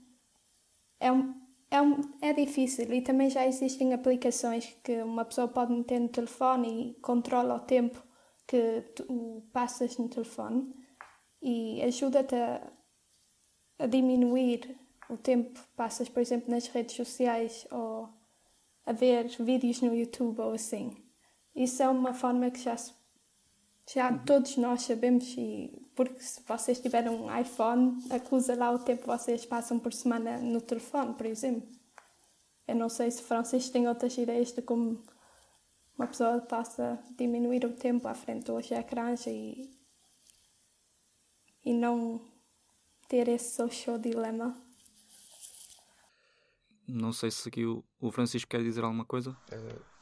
é, 0.99 1.12
um, 1.12 1.34
é, 1.69 1.81
um, 1.81 1.99
é 2.21 2.31
difícil 2.34 2.93
e 2.93 3.01
também 3.01 3.29
já 3.29 3.45
existem 3.45 3.93
aplicações 3.93 4.77
que 4.84 5.01
uma 5.01 5.25
pessoa 5.25 5.47
pode 5.47 5.73
meter 5.73 5.99
no 5.99 6.10
telefone 6.10 6.91
e 6.91 6.93
controla 7.01 7.55
o 7.55 7.60
tempo 7.60 8.01
que 8.47 8.82
tu 8.95 9.43
passas 9.51 9.97
no 9.97 10.10
telefone 10.10 10.73
e 11.41 11.82
ajuda-te 11.84 12.36
a, 12.36 12.71
a, 13.79 13.88
diminuir 13.88 14.77
o 15.10 15.17
tempo 15.17 15.60
que 15.60 15.67
passas, 15.75 16.10
por 16.10 16.21
exemplo, 16.21 16.49
nas 16.49 16.67
redes 16.67 16.95
sociais 16.95 17.67
ou 17.71 18.10
a 18.86 18.91
ver 18.91 19.27
vídeos 19.39 19.82
no 19.82 19.95
YouTube 19.95 20.39
ou 20.41 20.53
assim. 20.53 20.95
Isso 21.56 21.84
é 21.84 21.89
uma 21.89 22.13
forma 22.13 22.49
que 22.49 22.60
já, 22.60 22.75
já 23.93 24.12
uhum. 24.12 24.25
todos 24.25 24.58
nós 24.58 24.84
sabemos 24.84 25.34
e 25.38 25.84
porque 25.95 26.19
se 26.21 26.41
vocês 26.47 26.79
tiverem 26.79 27.12
um 27.12 27.39
iPhone, 27.39 27.97
acusa 28.10 28.56
lá 28.56 28.71
o 28.71 28.79
tempo 28.79 29.01
que 29.01 29.08
vocês 29.08 29.45
passam 29.45 29.77
por 29.77 29.93
semana 29.93 30.38
no 30.38 30.60
telefone, 30.60 31.13
por 31.13 31.25
exemplo. 31.25 31.69
Eu 32.67 32.75
não 32.75 32.89
sei 32.89 33.12
se 33.12 33.21
Francisco 33.21 33.71
tem 33.71 33.88
outras 33.88 34.17
ideias 34.17 34.51
de 34.51 34.62
como 34.62 35.03
uma 35.97 36.08
pessoa 36.08 36.41
possa 36.41 36.99
diminuir 37.17 37.65
o 37.65 37.73
tempo 37.73 38.08
à 38.08 38.15
frente 38.15 38.45
dos 38.45 38.71
ecrãs 38.71 39.25
e, 39.27 39.69
e 41.63 41.73
não 41.73 42.21
ter 43.08 43.27
esse 43.27 43.56
social 43.56 43.97
dilema. 43.97 44.60
Não 46.88 47.13
sei 47.13 47.32
se 47.32 47.47
aqui 47.47 47.65
o, 47.65 47.84
o 47.99 48.12
Francisco 48.12 48.49
quer 48.49 48.62
dizer 48.62 48.84
alguma 48.84 49.06
coisa. 49.06 49.32
Uh, 49.51 49.93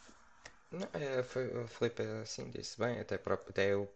não, 0.71 1.63
o 1.63 1.67
Felipe 1.67 2.01
assim 2.21 2.49
disse 2.49 2.79
bem, 2.79 2.99
até, 2.99 3.17
próprio, 3.17 3.49
até 3.49 3.73
eu 3.73 3.91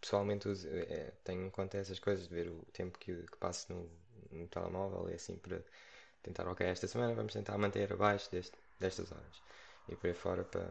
pessoalmente 0.00 0.48
uso, 0.48 0.68
é, 0.68 1.12
tenho 1.24 1.46
em 1.46 1.50
conta 1.50 1.78
essas 1.78 1.98
coisas 1.98 2.28
de 2.28 2.34
ver 2.34 2.48
o 2.48 2.64
tempo 2.72 2.98
que, 2.98 3.14
que 3.22 3.36
passo 3.38 3.72
no, 3.72 3.90
no 4.30 4.46
telemóvel 4.46 5.10
e 5.10 5.14
assim 5.14 5.36
para 5.36 5.62
tentar, 6.22 6.46
ok, 6.46 6.66
esta 6.66 6.86
semana 6.86 7.14
vamos 7.14 7.32
tentar 7.32 7.56
manter 7.58 7.92
abaixo 7.92 8.30
deste, 8.30 8.56
destas 8.78 9.10
horas 9.10 9.42
e 9.88 9.96
por 9.96 10.06
aí 10.06 10.14
fora 10.14 10.44
para 10.44 10.68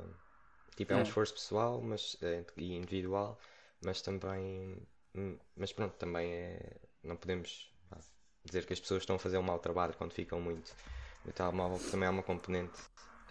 Tipo, 0.77 0.93
é 0.93 0.95
um 0.95 0.99
é. 0.99 1.03
esforço 1.03 1.33
pessoal 1.33 1.81
mas, 1.81 2.15
é, 2.21 2.45
e 2.55 2.75
individual, 2.75 3.37
mas 3.83 4.01
também. 4.01 4.77
Hum, 5.15 5.35
mas 5.55 5.73
pronto, 5.73 5.95
também 5.95 6.31
é. 6.31 6.77
Não 7.03 7.17
podemos 7.17 7.69
dizer 8.45 8.65
que 8.65 8.73
as 8.73 8.79
pessoas 8.79 9.01
estão 9.01 9.17
a 9.17 9.19
fazer 9.19 9.37
um 9.37 9.43
mau 9.43 9.59
trabalho 9.59 9.93
quando 9.97 10.13
ficam 10.13 10.39
muito 10.39 10.73
no 11.25 11.33
telemóvel, 11.33 11.77
porque 11.77 11.91
também 11.91 12.07
há 12.07 12.11
uma 12.11 12.23
componente 12.23 12.79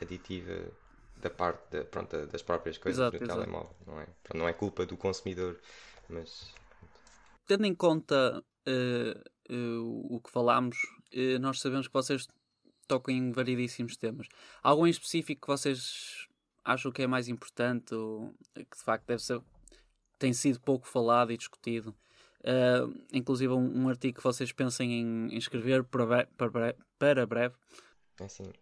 aditiva 0.02 0.70
da 1.16 1.30
parte 1.30 1.70
de, 1.70 1.84
pronto, 1.84 2.26
das 2.26 2.42
próprias 2.42 2.76
coisas 2.78 2.98
exato, 2.98 3.16
do 3.16 3.24
exato. 3.24 3.40
telemóvel, 3.40 3.76
não 3.86 4.00
é? 4.00 4.06
Não 4.34 4.48
é 4.48 4.52
culpa 4.52 4.84
do 4.84 4.96
consumidor, 4.96 5.58
mas. 6.08 6.52
Tendo 7.46 7.64
em 7.64 7.74
conta 7.74 8.42
uh, 8.66 9.54
uh, 9.54 10.14
o 10.16 10.20
que 10.20 10.30
falámos, 10.30 10.76
uh, 11.14 11.38
nós 11.40 11.60
sabemos 11.60 11.86
que 11.86 11.94
vocês 11.94 12.26
tocam 12.88 13.14
em 13.14 13.30
variedíssimos 13.30 13.96
temas. 13.96 14.26
Algum 14.62 14.86
em 14.86 14.90
específico 14.90 15.42
que 15.42 15.46
vocês 15.46 16.26
acham 16.66 16.90
que 16.90 17.02
é 17.02 17.06
mais 17.06 17.28
importante, 17.28 17.94
ou 17.94 18.34
que 18.54 18.76
de 18.76 18.82
facto 18.82 19.06
deve 19.06 19.22
ser, 19.22 19.40
tem 20.18 20.32
sido 20.32 20.60
pouco 20.60 20.86
falado 20.86 21.32
e 21.32 21.36
discutido. 21.36 21.94
Uh, 22.40 22.92
inclusive 23.12 23.52
um, 23.52 23.84
um, 23.84 23.88
artigo 23.88 24.18
que 24.18 24.22
vocês 24.22 24.52
pensem 24.52 24.92
em, 24.92 25.34
em 25.34 25.36
escrever 25.36 25.82
para, 25.84 26.06
breve, 26.06 26.28
para, 26.36 26.50
breve, 26.50 26.78
para 26.98 27.26
breve. 27.26 27.54
É 28.20 28.24
assim, 28.24 28.52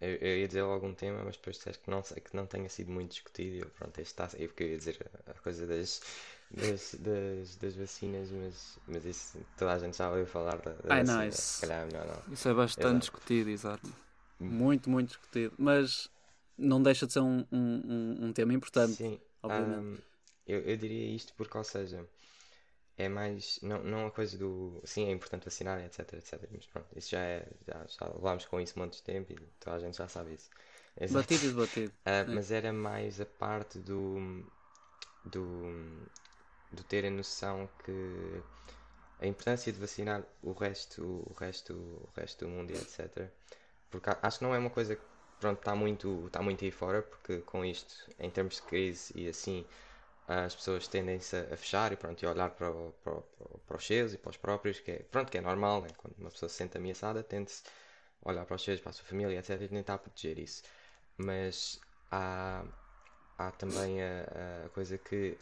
eu, 0.00 0.14
eu, 0.16 0.38
ia 0.38 0.46
dizer 0.46 0.60
algum 0.60 0.94
tema, 0.94 1.22
mas 1.24 1.36
depois 1.36 1.56
disseste 1.56 1.82
que 1.82 1.90
não, 1.90 2.02
que 2.02 2.36
não 2.36 2.46
tenha 2.46 2.68
sido 2.68 2.90
muito 2.90 3.12
discutido. 3.12 3.64
Eu, 3.64 3.70
pronto, 3.70 3.98
este 3.98 4.12
está, 4.12 4.28
eu 4.38 4.50
ia 4.58 4.78
dizer 4.78 5.10
a 5.26 5.34
coisa 5.34 5.66
das, 5.66 6.00
das, 6.50 6.94
das, 6.98 7.56
das, 7.56 7.76
vacinas, 7.76 8.30
mas, 8.30 8.78
mas 8.86 9.04
isso 9.04 9.38
toda 9.56 9.72
a 9.72 9.78
gente 9.78 9.96
já 9.96 10.08
ouviu 10.10 10.26
falar 10.26 10.56
da, 10.58 10.72
da 10.72 10.94
Ai, 10.94 11.00
vacina. 11.00 11.18
Não, 11.18 11.28
isso, 11.28 11.60
calhar, 11.60 11.88
não, 11.92 12.06
não. 12.06 12.32
isso 12.32 12.48
é 12.48 12.54
bastante 12.54 12.86
exato. 12.86 12.98
discutido, 12.98 13.50
exato. 13.50 13.94
Muito, 14.38 14.90
muito 14.90 15.08
discutido. 15.08 15.54
Mas 15.58 16.10
não 16.58 16.82
deixa 16.82 17.06
de 17.06 17.12
ser 17.12 17.20
um, 17.20 17.44
um, 17.52 18.26
um 18.26 18.32
tema 18.32 18.54
importante. 18.54 18.94
Sim, 18.94 19.20
obviamente. 19.42 19.78
Um, 19.78 19.98
eu, 20.46 20.60
eu 20.60 20.76
diria 20.76 21.14
isto 21.14 21.34
porque, 21.34 21.56
ou 21.56 21.64
seja, 21.64 22.06
é 22.96 23.08
mais. 23.08 23.58
Não, 23.62 23.82
não 23.82 24.06
a 24.06 24.10
coisa 24.10 24.38
do. 24.38 24.80
Sim, 24.84 25.08
é 25.08 25.10
importante 25.10 25.44
vacinar, 25.44 25.80
etc, 25.84 26.14
etc. 26.14 26.48
Mas 26.50 26.66
pronto, 26.66 26.86
isso 26.96 27.10
já 27.10 27.20
é. 27.20 27.46
Já, 27.66 27.84
já 27.86 28.06
levámos 28.08 28.46
com 28.46 28.60
isso 28.60 28.74
um 28.78 28.82
monte 28.82 28.96
de 28.96 29.02
tempo 29.02 29.32
e 29.32 29.36
toda 29.60 29.76
a 29.76 29.80
gente 29.80 29.96
já 29.96 30.08
sabe 30.08 30.34
isso. 30.34 30.48
Exato. 30.98 31.28
Batido 31.28 31.46
e 31.46 31.52
batido. 31.52 31.92
Uh, 32.06 32.08
é. 32.08 32.24
Mas 32.24 32.50
era 32.50 32.72
mais 32.72 33.20
a 33.20 33.26
parte 33.26 33.78
do. 33.78 34.44
do. 35.24 36.06
do 36.72 36.82
ter 36.84 37.04
a 37.04 37.10
noção 37.10 37.68
que 37.84 38.42
a 39.20 39.26
importância 39.26 39.72
de 39.72 39.78
vacinar 39.78 40.22
o 40.42 40.52
resto, 40.52 41.02
o 41.02 41.34
resto, 41.38 41.72
o 41.74 42.08
resto 42.14 42.44
do 42.44 42.50
mundo 42.50 42.70
e 42.70 42.74
etc. 42.74 43.28
Porque 43.90 44.10
acho 44.22 44.38
que 44.38 44.44
não 44.44 44.54
é 44.54 44.58
uma 44.58 44.70
coisa 44.70 44.96
que 44.96 45.02
pronto, 45.40 45.58
está 45.58 45.74
muito, 45.74 46.26
está 46.26 46.42
muito 46.42 46.64
aí 46.64 46.70
fora, 46.70 47.02
porque 47.02 47.38
com 47.40 47.64
isto, 47.64 48.10
em 48.18 48.30
termos 48.30 48.56
de 48.56 48.62
crise 48.62 49.12
e 49.16 49.28
assim, 49.28 49.64
as 50.28 50.54
pessoas 50.54 50.88
tendem-se 50.88 51.36
a 51.36 51.56
fechar 51.56 51.92
e 51.92 51.96
pronto, 51.96 52.22
e 52.22 52.26
olhar 52.26 52.50
para, 52.50 52.72
para, 53.04 53.14
para 53.66 53.76
os 53.76 53.86
seus 53.86 54.14
e 54.14 54.18
para 54.18 54.30
os 54.30 54.36
próprios, 54.36 54.80
que 54.80 54.90
é, 54.92 54.98
pronto, 55.10 55.30
que 55.30 55.38
é 55.38 55.40
normal, 55.40 55.82
né? 55.82 55.88
quando 55.96 56.18
uma 56.18 56.30
pessoa 56.30 56.48
se 56.48 56.56
sente 56.56 56.76
ameaçada, 56.76 57.22
tende-se 57.22 57.62
olhar 58.22 58.44
para 58.44 58.56
os 58.56 58.62
seus, 58.62 58.80
para 58.80 58.90
a 58.90 58.92
sua 58.92 59.06
família, 59.06 59.38
etc, 59.38 59.60
e 59.60 59.68
tentar 59.68 59.98
proteger 59.98 60.38
isso. 60.38 60.62
Mas 61.16 61.80
há, 62.10 62.64
há 63.38 63.50
também 63.52 64.02
a, 64.02 64.66
a 64.66 64.68
coisa 64.70 64.98
que 64.98 65.38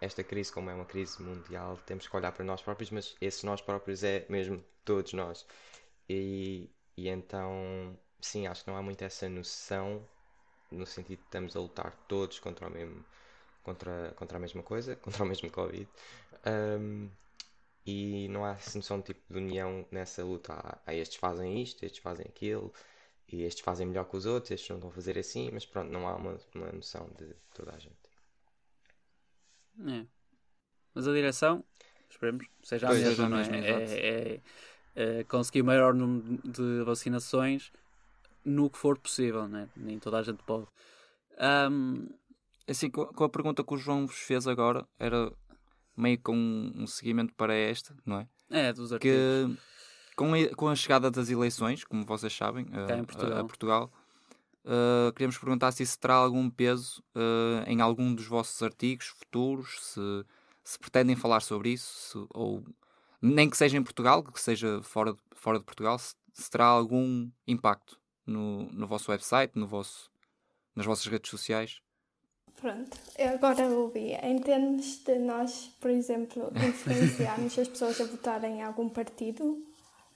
esta 0.00 0.22
crise, 0.22 0.52
como 0.52 0.70
é 0.70 0.74
uma 0.74 0.84
crise 0.84 1.20
mundial, 1.22 1.76
temos 1.86 2.06
que 2.06 2.16
olhar 2.16 2.32
para 2.32 2.44
nós 2.44 2.62
próprios, 2.62 2.90
mas 2.90 3.16
esse 3.20 3.44
nós 3.44 3.60
próprios 3.60 4.04
é 4.04 4.24
mesmo 4.28 4.64
todos 4.84 5.12
nós. 5.12 5.46
E, 6.08 6.70
e 6.96 7.08
então, 7.08 7.98
sim, 8.22 8.46
acho 8.46 8.64
que 8.64 8.70
não 8.70 8.76
há 8.76 8.82
muito 8.82 9.02
essa 9.02 9.28
noção, 9.28 10.06
no 10.70 10.86
sentido 10.86 11.18
de 11.18 11.24
estamos 11.24 11.56
a 11.56 11.60
lutar 11.60 11.94
todos 12.08 12.38
contra 12.38 12.68
o 12.68 12.70
mesmo, 12.70 13.04
contra, 13.62 14.12
contra 14.16 14.38
a 14.38 14.40
mesma 14.40 14.62
coisa, 14.62 14.96
contra 15.02 15.22
o 15.24 15.26
mesmo 15.26 15.50
Covid. 15.50 15.88
Um, 16.46 17.10
e 17.84 18.28
não 18.28 18.44
há 18.44 18.52
essa 18.52 18.78
noção 18.78 18.98
de 19.00 19.06
tipo 19.06 19.20
de 19.28 19.38
união 19.38 19.84
nessa 19.90 20.24
luta. 20.24 20.54
Há, 20.54 20.78
há 20.86 20.94
estes 20.94 21.18
fazem 21.18 21.60
isto, 21.60 21.84
estes 21.84 22.00
fazem 22.00 22.24
aquilo, 22.26 22.72
e 23.28 23.42
estes 23.42 23.64
fazem 23.64 23.86
melhor 23.86 24.04
que 24.04 24.16
os 24.16 24.24
outros, 24.24 24.52
estes 24.52 24.68
não 24.78 24.88
a 24.88 24.92
fazer 24.92 25.18
assim, 25.18 25.50
mas 25.52 25.66
pronto, 25.66 25.90
não 25.90 26.06
há 26.06 26.14
uma, 26.14 26.38
uma 26.54 26.72
noção 26.72 27.08
de 27.18 27.34
toda 27.54 27.74
a 27.74 27.78
gente. 27.78 27.96
É. 29.88 30.06
Mas 30.94 31.08
a 31.08 31.12
direção, 31.12 31.64
esperemos, 32.08 32.46
seja 32.62 32.88
a 32.88 32.92
mesma, 32.92 33.28
não 33.28 33.38
é? 33.38 33.42
É, 33.42 33.96
é, 33.96 34.40
é, 34.94 35.24
conseguir 35.24 35.62
o 35.62 35.64
maior 35.64 35.94
número 35.94 36.40
de 36.44 36.82
vacinações 36.84 37.72
no 38.44 38.70
que 38.70 38.78
for 38.78 38.98
possível, 38.98 39.48
né? 39.48 39.68
nem 39.76 39.98
toda 39.98 40.18
a 40.18 40.22
gente 40.22 40.42
pode. 40.44 40.66
Um... 41.70 42.08
Assim, 42.68 42.88
com 42.88 43.24
a 43.24 43.28
pergunta 43.28 43.64
que 43.64 43.74
o 43.74 43.76
João 43.76 44.06
vos 44.06 44.18
fez 44.18 44.46
agora, 44.46 44.86
era 44.98 45.32
meio 45.96 46.18
com 46.20 46.34
um, 46.34 46.86
seguimento 46.86 47.34
para 47.34 47.54
esta, 47.54 47.94
não 48.06 48.20
é? 48.20 48.28
É, 48.48 48.72
dos 48.72 48.92
artigos. 48.92 49.16
Que 49.16 49.58
com 50.14 50.32
a, 50.32 50.54
com 50.54 50.68
a 50.68 50.76
chegada 50.76 51.10
das 51.10 51.28
eleições, 51.28 51.84
como 51.84 52.04
vocês 52.04 52.32
sabem, 52.32 52.66
a, 52.72 53.04
Portugal, 53.04 53.36
a, 53.36 53.40
a 53.40 53.44
Portugal 53.44 53.92
uh, 54.64 55.12
queríamos 55.12 55.38
perguntar 55.38 55.72
se 55.72 55.82
isso 55.82 55.98
terá 55.98 56.14
algum 56.14 56.48
peso 56.50 57.02
uh, 57.14 57.64
em 57.66 57.80
algum 57.80 58.14
dos 58.14 58.26
vossos 58.26 58.62
artigos 58.62 59.08
futuros, 59.08 59.78
se, 59.80 60.24
se 60.64 60.78
pretendem 60.78 61.16
falar 61.16 61.40
sobre 61.40 61.70
isso, 61.70 61.92
se, 61.94 62.26
ou 62.30 62.64
nem 63.20 63.48
que 63.48 63.56
seja 63.56 63.76
em 63.76 63.82
Portugal, 63.82 64.22
que 64.22 64.40
seja 64.40 64.80
fora 64.82 65.12
de, 65.12 65.18
fora 65.34 65.58
de 65.58 65.64
Portugal, 65.64 65.98
se, 65.98 66.14
se 66.32 66.50
terá 66.50 66.66
algum 66.66 67.30
impacto 67.46 67.98
no, 68.26 68.64
no 68.72 68.86
vosso 68.86 69.10
website, 69.10 69.58
no 69.58 69.66
vosso, 69.66 70.10
nas 70.74 70.86
vossas 70.86 71.06
redes 71.06 71.30
sociais? 71.30 71.80
Pronto, 72.60 72.96
eu 73.18 73.30
agora 73.30 73.66
ouvi. 73.66 74.12
Em 74.22 74.38
termos 74.38 74.98
de 75.04 75.18
nós, 75.18 75.70
por 75.80 75.90
exemplo, 75.90 76.52
influenciarmos 76.56 77.58
as 77.58 77.68
pessoas 77.68 78.00
a 78.00 78.04
votarem 78.04 78.58
em 78.58 78.62
algum 78.62 78.88
partido, 78.88 79.66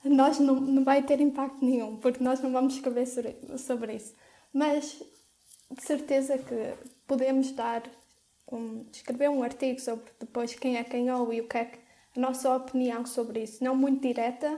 nós 0.03 0.39
não, 0.39 0.55
não 0.55 0.83
vai 0.83 1.03
ter 1.03 1.19
impacto 1.19 1.63
nenhum, 1.63 1.97
porque 1.97 2.23
nós 2.23 2.39
não 2.39 2.51
vamos 2.51 2.75
escrever 2.75 3.05
sobre, 3.05 3.35
sobre 3.57 3.95
isso. 3.95 4.15
Mas 4.53 5.03
de 5.69 5.83
certeza 5.83 6.37
que 6.37 6.73
podemos 7.05 7.51
dar 7.51 7.83
um, 8.51 8.85
escrever 8.91 9.29
um 9.29 9.43
artigo 9.43 9.79
sobre 9.79 10.05
depois 10.19 10.55
quem 10.55 10.77
é 10.77 10.83
quem 10.83 11.11
ou 11.11 11.33
e 11.33 11.41
o 11.41 11.47
que 11.47 11.57
é 11.57 11.65
que, 11.65 11.79
a 12.15 12.19
nossa 12.19 12.55
opinião 12.55 13.05
sobre 13.05 13.43
isso, 13.43 13.63
não 13.63 13.75
muito 13.75 14.01
direta, 14.01 14.57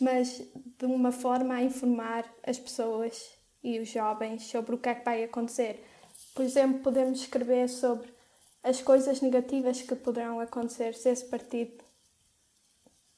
mas 0.00 0.42
de 0.78 0.86
uma 0.86 1.12
forma 1.12 1.54
a 1.54 1.62
informar 1.62 2.24
as 2.42 2.58
pessoas 2.58 3.30
e 3.62 3.78
os 3.78 3.88
jovens 3.88 4.44
sobre 4.44 4.74
o 4.74 4.78
que 4.78 4.88
é 4.88 4.94
que 4.94 5.04
vai 5.04 5.24
acontecer. 5.24 5.84
Por 6.34 6.44
exemplo, 6.44 6.80
podemos 6.80 7.20
escrever 7.20 7.68
sobre 7.68 8.08
as 8.62 8.80
coisas 8.82 9.20
negativas 9.20 9.82
que 9.82 9.94
poderão 9.94 10.40
acontecer 10.40 10.94
se 10.94 11.08
esse 11.08 11.24
partido, 11.24 11.84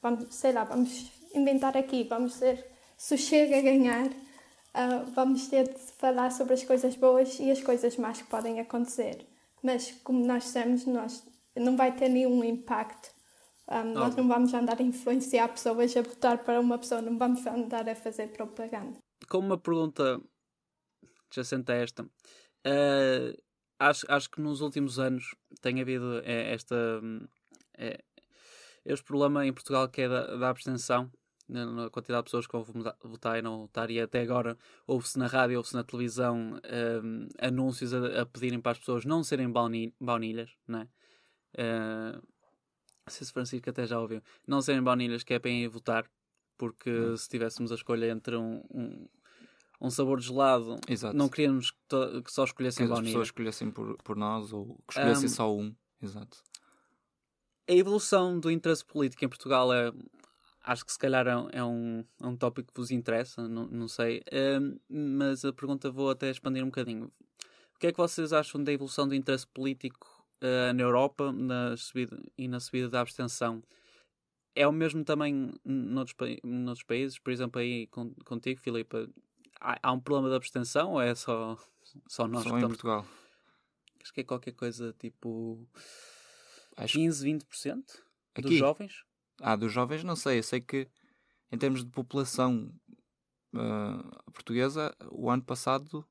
vamos, 0.02 0.34
sei 0.34 0.52
lá, 0.52 0.64
vamos 0.64 1.10
inventar 1.34 1.76
aqui, 1.76 2.04
vamos 2.04 2.34
ser, 2.34 2.64
se 2.96 3.16
Chega 3.16 3.58
a 3.58 3.62
ganhar, 3.62 4.06
uh, 4.06 5.10
vamos 5.14 5.48
ter 5.48 5.68
de 5.68 5.80
falar 5.98 6.30
sobre 6.32 6.54
as 6.54 6.64
coisas 6.64 6.96
boas 6.96 7.38
e 7.40 7.50
as 7.50 7.62
coisas 7.62 7.96
más 7.96 8.20
que 8.20 8.28
podem 8.28 8.60
acontecer. 8.60 9.26
Mas, 9.62 9.90
como 10.04 10.24
nós 10.24 10.44
dissemos, 10.44 10.86
nós, 10.86 11.24
não 11.56 11.76
vai 11.76 11.92
ter 11.94 12.08
nenhum 12.08 12.44
impacto. 12.44 13.10
Um, 13.70 13.92
nós 13.92 14.16
não 14.16 14.26
vamos 14.26 14.54
andar 14.54 14.80
a 14.80 14.82
influenciar 14.82 15.48
pessoas 15.48 15.94
a 15.94 16.00
votar 16.00 16.42
para 16.42 16.58
uma 16.58 16.78
pessoa, 16.78 17.02
não 17.02 17.18
vamos 17.18 17.46
andar 17.46 17.86
a 17.88 17.94
fazer 17.94 18.28
propaganda. 18.28 18.98
Como 19.28 19.46
uma 19.46 19.58
pergunta 19.58 20.20
adjacente 21.26 21.70
a 21.70 21.74
esta, 21.74 22.02
uh, 22.02 23.42
acho, 23.78 24.06
acho 24.10 24.30
que 24.30 24.40
nos 24.40 24.62
últimos 24.62 24.98
anos 24.98 25.34
tem 25.60 25.82
havido 25.82 26.22
eh, 26.24 26.54
esta, 26.54 27.00
é, 27.76 28.02
este 28.86 29.04
problema 29.04 29.46
em 29.46 29.52
Portugal 29.52 29.86
que 29.88 30.00
é 30.00 30.08
da, 30.08 30.36
da 30.36 30.48
abstenção 30.48 31.10
na 31.48 31.88
quantidade 31.88 32.20
de 32.20 32.24
pessoas 32.24 32.46
que 32.46 32.52
vão 32.52 32.92
votar 33.04 33.38
e 33.38 33.42
não 33.42 33.62
votar, 33.62 33.90
e 33.90 33.98
até 33.98 34.20
agora 34.20 34.56
ouve-se 34.86 35.18
na 35.18 35.26
rádio, 35.26 35.56
ouve-se 35.56 35.74
na 35.74 35.82
televisão 35.82 36.60
um, 37.02 37.28
anúncios 37.40 37.94
a, 37.94 38.20
a, 38.20 38.26
pedirem 38.26 38.60
para 38.60 38.72
as 38.72 38.78
pessoas 38.78 39.06
não 39.06 39.22
serem 39.22 39.50
baunilhas, 39.50 40.50
não 40.66 40.80
é? 40.80 40.88
Uh, 41.54 42.22
não 43.08 43.16
sei 43.16 43.26
se 43.26 43.32
Francisco 43.32 43.70
até 43.70 43.86
já 43.86 43.98
ouviu, 43.98 44.22
não 44.46 44.60
serem 44.60 44.82
baunilhas 44.82 45.22
que 45.22 45.34
é 45.34 45.38
para 45.38 45.50
ir 45.50 45.68
votar, 45.68 46.08
porque 46.56 46.90
hum. 46.90 47.16
se 47.16 47.28
tivéssemos 47.28 47.72
a 47.72 47.74
escolha 47.74 48.10
entre 48.10 48.36
um, 48.36 48.62
um, 48.70 49.08
um 49.80 49.90
sabor 49.90 50.20
de 50.20 50.26
gelado, 50.26 50.76
Exato. 50.88 51.16
não 51.16 51.28
queríamos 51.28 51.70
que, 51.70 52.22
que 52.22 52.32
só 52.32 52.44
escolhessem 52.44 52.86
que 52.86 52.92
baunilha. 52.92 53.08
as 53.08 53.12
pessoas 53.12 53.28
escolhessem 53.28 53.70
por, 53.70 53.96
por 54.02 54.16
nós 54.16 54.52
ou 54.52 54.76
que 54.86 54.98
escolhessem 54.98 55.26
um, 55.26 55.28
só 55.28 55.54
um. 55.54 55.74
Exato. 56.02 56.38
A 57.68 57.72
evolução 57.72 58.38
do 58.38 58.50
interesse 58.50 58.84
político 58.84 59.24
em 59.24 59.28
Portugal 59.28 59.72
é 59.72 59.92
acho 60.64 60.84
que 60.84 60.92
se 60.92 60.98
calhar 60.98 61.26
é 61.26 61.64
um, 61.64 62.04
é 62.20 62.26
um 62.26 62.36
tópico 62.36 62.72
que 62.72 62.78
vos 62.78 62.90
interessa, 62.90 63.48
não, 63.48 63.66
não 63.66 63.88
sei. 63.88 64.22
Mas 64.88 65.44
a 65.44 65.52
pergunta 65.52 65.90
vou 65.90 66.10
até 66.10 66.30
expandir 66.30 66.62
um 66.62 66.66
bocadinho. 66.66 67.10
O 67.74 67.78
que 67.78 67.86
é 67.86 67.92
que 67.92 67.98
vocês 67.98 68.32
acham 68.32 68.62
da 68.62 68.72
evolução 68.72 69.08
do 69.08 69.14
interesse 69.14 69.46
político 69.46 70.17
uh, 70.42 70.72
na 70.72 70.82
Europa 70.82 71.32
na 71.32 71.76
subida, 71.76 72.20
e 72.36 72.48
na 72.48 72.60
subida 72.60 72.88
da 72.88 73.00
abstenção? 73.00 73.62
É 74.54 74.66
o 74.66 74.72
mesmo 74.72 75.04
também 75.04 75.52
noutros, 75.64 76.16
noutros 76.42 76.84
países? 76.84 77.18
Por 77.18 77.32
exemplo, 77.32 77.60
aí 77.60 77.86
contigo, 78.24 78.60
Filipe, 78.60 79.08
há, 79.60 79.78
há, 79.82 79.92
um 79.92 80.00
problema 80.00 80.30
de 80.30 80.36
abstenção 80.36 80.92
ou 80.92 81.00
é 81.00 81.14
só, 81.14 81.56
só 82.08 82.26
nós? 82.26 82.44
Só 82.44 82.58
em 82.58 82.62
Portugal. 82.62 83.06
Acho 84.02 84.12
que 84.12 84.20
é 84.20 84.24
qualquer 84.24 84.52
coisa 84.52 84.94
tipo 84.98 85.68
acho... 86.76 86.94
15, 86.94 87.26
20% 87.26 87.84
Aqui. 88.34 88.48
dos 88.48 88.56
jovens. 88.56 89.04
Ah, 89.40 89.54
dos 89.54 89.72
jovens 89.72 90.02
não 90.02 90.16
sei. 90.16 90.38
Eu 90.38 90.42
sei 90.42 90.60
que 90.60 90.88
em 91.52 91.58
termos 91.58 91.84
de 91.84 91.90
população 91.90 92.72
uh, 93.54 94.32
portuguesa, 94.32 94.94
o 95.10 95.30
ano 95.30 95.42
passado 95.42 96.06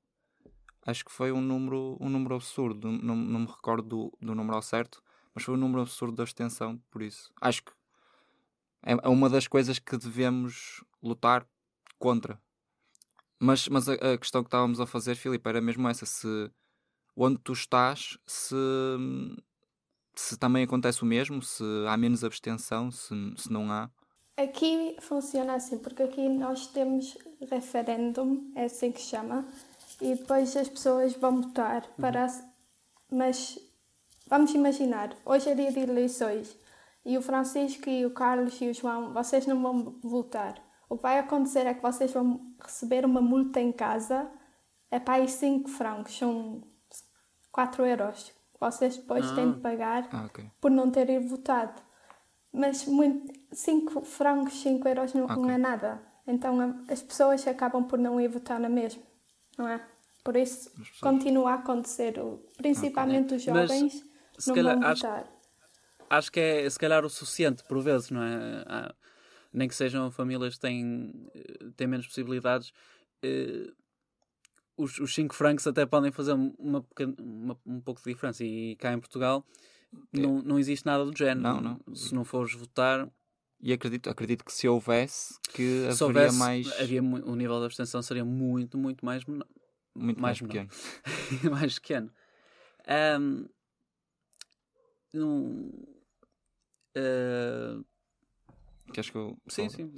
acho 0.88 1.06
que 1.06 1.12
foi 1.12 1.32
um 1.32 1.42
número, 1.42 1.98
um 2.00 2.10
número 2.10 2.36
absurdo. 2.36 2.92
Não, 2.92 3.16
não 3.16 3.42
me 3.42 3.48
recordo 3.48 3.88
do, 3.88 4.18
do 4.20 4.34
número 4.34 4.56
ao 4.56 4.62
certo, 4.62 5.04
mas 5.36 5.44
foi 5.44 5.54
um 5.54 5.58
número 5.58 5.82
absurdo 5.82 6.16
da 6.16 6.24
abstenção, 6.24 6.82
por 6.90 7.02
isso. 7.02 7.32
Acho 7.40 7.64
que 7.64 7.72
é, 8.84 8.94
é 8.94 9.08
uma 9.10 9.30
das 9.30 9.48
coisas 9.48 9.78
que 9.78 9.98
devemos 9.98 10.84
lutar 11.04 11.46
contra. 12.00 12.42
Mas, 13.40 13.68
mas 13.68 13.88
a, 13.88 13.94
a 13.94 14.18
questão 14.18 14.42
que 14.42 14.48
estávamos 14.48 14.80
a 14.80 14.88
fazer, 14.88 15.16
Filipe, 15.16 15.48
era 15.48 15.62
mesmo 15.62 15.88
essa: 15.88 16.06
se 16.06 16.50
onde 17.16 17.38
tu 17.40 17.54
estás, 17.54 18.18
se 18.26 18.56
se 20.16 20.36
também 20.38 20.64
acontece 20.64 21.04
o 21.04 21.06
mesmo, 21.06 21.42
se 21.42 21.64
há 21.88 21.96
menos 21.96 22.24
abstenção, 22.24 22.90
se, 22.90 23.14
se 23.38 23.52
não 23.52 23.72
há. 23.72 23.90
Aqui 24.36 24.96
funciona 25.00 25.56
assim, 25.56 25.78
porque 25.78 26.04
aqui 26.04 26.28
nós 26.28 26.68
temos 26.68 27.18
referêndum, 27.50 28.52
é 28.56 28.66
assim 28.66 28.92
que 28.92 29.02
chama, 29.02 29.48
e 30.02 30.16
depois 30.16 30.56
as 30.56 30.70
pessoas 30.70 31.14
vão 31.14 31.42
votar 31.42 31.84
uhum. 31.84 32.02
para. 32.02 32.28
Mas 33.12 33.58
vamos 34.28 34.54
imaginar, 34.54 35.16
hoje 35.26 35.50
é 35.50 35.56
dia 35.56 35.72
de 35.72 35.80
eleições 35.80 36.58
e 37.06 37.18
o 37.18 37.22
Francisco 37.22 37.90
e 37.90 38.06
o 38.06 38.12
Carlos 38.12 38.60
e 38.62 38.70
o 38.70 38.74
João, 38.74 39.14
vocês 39.14 39.46
não 39.46 39.62
vão 39.62 40.00
votar. 40.04 40.62
O 40.90 40.98
que 40.98 41.04
vai 41.04 41.20
acontecer 41.20 41.66
é 41.66 41.74
que 41.74 41.82
vocês 41.82 42.12
vão 42.12 42.54
receber 42.62 43.06
uma 43.06 43.22
multa 43.22 43.60
em 43.60 43.72
casa, 43.72 44.30
é 44.92 45.00
para 45.00 45.16
aí 45.16 45.28
5 45.28 45.70
francos, 45.70 46.18
são 46.18 46.62
4 47.52 47.86
euros 47.86 48.38
vocês 48.60 48.98
depois 48.98 49.26
ah. 49.32 49.36
têm 49.36 49.52
de 49.52 49.60
pagar 49.60 50.08
ah, 50.12 50.26
okay. 50.26 50.46
por 50.60 50.72
não 50.72 50.90
terem 50.90 51.20
votado. 51.20 51.82
Mas 52.52 52.86
5 53.52 54.02
francos, 54.02 54.62
5 54.62 54.88
euros 54.88 55.14
não, 55.14 55.26
okay. 55.26 55.36
não, 55.36 55.50
é 55.50 55.58
nada. 55.58 56.02
Então 56.26 56.84
as 56.90 57.02
pessoas 57.02 57.48
acabam 57.48 57.84
por 57.84 58.00
não 58.00 58.20
ir 58.20 58.28
votar 58.28 58.60
na 58.60 58.70
mesma, 58.70 59.02
não 59.58 59.68
é? 59.68 59.86
Por 60.24 60.36
isso 60.36 60.72
continua 61.02 61.52
a 61.52 61.54
acontecer, 61.56 62.16
principalmente 62.58 63.28
okay. 63.34 63.38
os 63.38 63.44
jovens 63.44 64.04
Mas, 64.36 64.48
não 64.48 64.56
calhar, 64.56 64.80
vão 64.80 64.94
votar. 64.94 65.28
acho 66.10 66.32
que 66.32 66.40
é 66.40 66.70
se 66.70 66.78
calhar 66.78 67.06
o 67.06 67.10
suficiente 67.10 67.64
por 67.64 67.82
vezes, 67.82 68.10
não 68.12 68.22
é? 68.22 68.64
Há, 68.68 68.96
nem 69.54 69.68
que 69.68 69.76
sejam 69.76 70.12
famílias 70.12 70.56
que 70.56 70.60
têm, 70.60 71.14
têm 71.76 71.88
menos 71.88 72.06
possibilidades. 72.08 72.72
Uh, 73.24 73.74
os, 74.78 75.00
os 75.00 75.14
5 75.14 75.34
francos 75.34 75.66
até 75.66 75.86
podem 75.86 76.12
fazer 76.12 76.34
uma, 76.34 76.86
uma, 77.18 77.58
um 77.66 77.82
pouco 77.82 78.02
de 78.02 78.14
diferença. 78.14 78.44
E 78.44 78.76
cá 78.76 78.94
em 78.94 79.00
Portugal 79.00 79.44
é. 80.14 80.20
não, 80.20 80.42
não 80.42 80.60
existe 80.60 80.86
nada 80.86 81.04
do 81.04 81.18
género. 81.18 81.42
Não, 81.42 81.62
não. 81.62 81.96
Se 81.96 82.14
não 82.14 82.24
fores 82.24 82.54
votar. 82.54 83.10
E 83.60 83.74
acredito, 83.74 84.10
acredito 84.10 84.46
que 84.46 84.54
se 84.54 84.68
houvesse, 84.68 85.40
que 85.54 85.88
haveria 85.88 86.06
houvesse, 86.06 86.38
mais. 86.38 86.80
Havia, 86.80 87.02
o 87.02 87.36
nível 87.36 87.60
de 87.60 87.66
abstenção 87.66 88.02
seria 88.02 88.24
muito, 88.24 88.78
muito 88.78 89.04
mais 89.04 89.26
menor. 89.26 89.48
Muito 89.96 90.22
mais, 90.22 90.40
mais 90.40 90.52
pequeno. 90.52 90.70
mais 91.52 91.80
pequeno. 91.80 92.12
Um, 93.20 93.48
um, 95.16 95.72
uh... 96.96 97.86
Queres 98.94 99.10
que 99.10 99.18
eu. 99.18 99.38
Sim, 99.48 99.70
sim. 99.70 99.92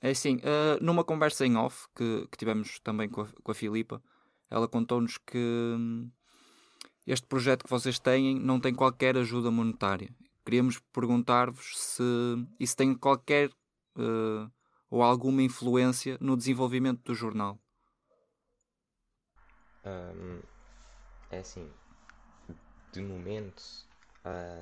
É 0.00 0.10
assim, 0.10 0.36
uh, 0.36 0.82
numa 0.82 1.02
conversa 1.02 1.46
em 1.46 1.56
off 1.56 1.86
que, 1.96 2.28
que 2.30 2.36
tivemos 2.36 2.78
também 2.80 3.08
com 3.08 3.22
a, 3.22 3.28
com 3.42 3.50
a 3.50 3.54
Filipa, 3.54 4.02
ela 4.50 4.68
contou-nos 4.68 5.18
que 5.18 5.38
hum, 5.38 6.10
este 7.06 7.26
projeto 7.26 7.64
que 7.64 7.70
vocês 7.70 7.98
têm 7.98 8.38
não 8.38 8.60
tem 8.60 8.74
qualquer 8.74 9.16
ajuda 9.16 9.50
monetária. 9.50 10.10
Queríamos 10.48 10.78
perguntar-vos 10.94 11.78
se 11.78 12.02
isso 12.58 12.74
tem 12.74 12.94
qualquer 12.94 13.50
uh, 13.98 14.50
ou 14.88 15.02
alguma 15.02 15.42
influência 15.42 16.16
no 16.22 16.38
desenvolvimento 16.38 17.02
do 17.02 17.14
jornal. 17.14 17.58
Um, 19.84 20.40
é 21.30 21.40
assim, 21.40 21.70
de 22.94 23.02
momento, 23.02 23.62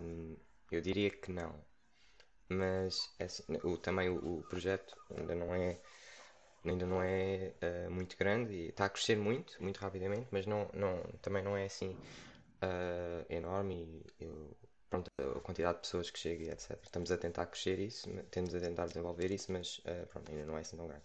um, 0.02 0.34
eu 0.72 0.80
diria 0.80 1.08
que 1.08 1.30
não. 1.30 1.54
Mas 2.48 3.08
é 3.20 3.26
assim, 3.26 3.44
o, 3.62 3.76
também 3.78 4.08
o, 4.08 4.38
o, 4.38 4.42
projeto 4.42 4.92
ainda 5.16 5.36
não 5.36 5.54
é 5.54 5.80
ainda 6.64 6.84
não 6.84 7.00
é 7.00 7.54
uh, 7.62 7.90
muito 7.92 8.18
grande 8.18 8.52
e 8.52 8.68
está 8.70 8.86
a 8.86 8.90
crescer 8.90 9.16
muito, 9.16 9.62
muito 9.62 9.78
rapidamente, 9.78 10.26
mas 10.32 10.46
não, 10.46 10.68
não, 10.74 11.00
também 11.22 11.44
não 11.44 11.56
é 11.56 11.66
assim 11.66 11.90
uh, 11.90 13.24
enorme 13.30 14.04
e, 14.20 14.65
pronto, 14.90 15.10
a 15.18 15.40
quantidade 15.40 15.76
de 15.76 15.80
pessoas 15.82 16.10
que 16.10 16.18
chega 16.18 16.44
e 16.44 16.50
etc. 16.50 16.78
Estamos 16.82 17.10
a 17.10 17.18
tentar 17.18 17.46
crescer 17.46 17.78
isso, 17.78 18.08
temos 18.30 18.54
a 18.54 18.60
tentar 18.60 18.86
desenvolver 18.86 19.30
isso, 19.30 19.52
mas 19.52 19.78
uh, 19.78 20.06
pronto, 20.08 20.30
ainda 20.30 20.46
não 20.46 20.56
é 20.56 20.60
assim 20.60 20.76
tão 20.76 20.86
grande. 20.86 21.04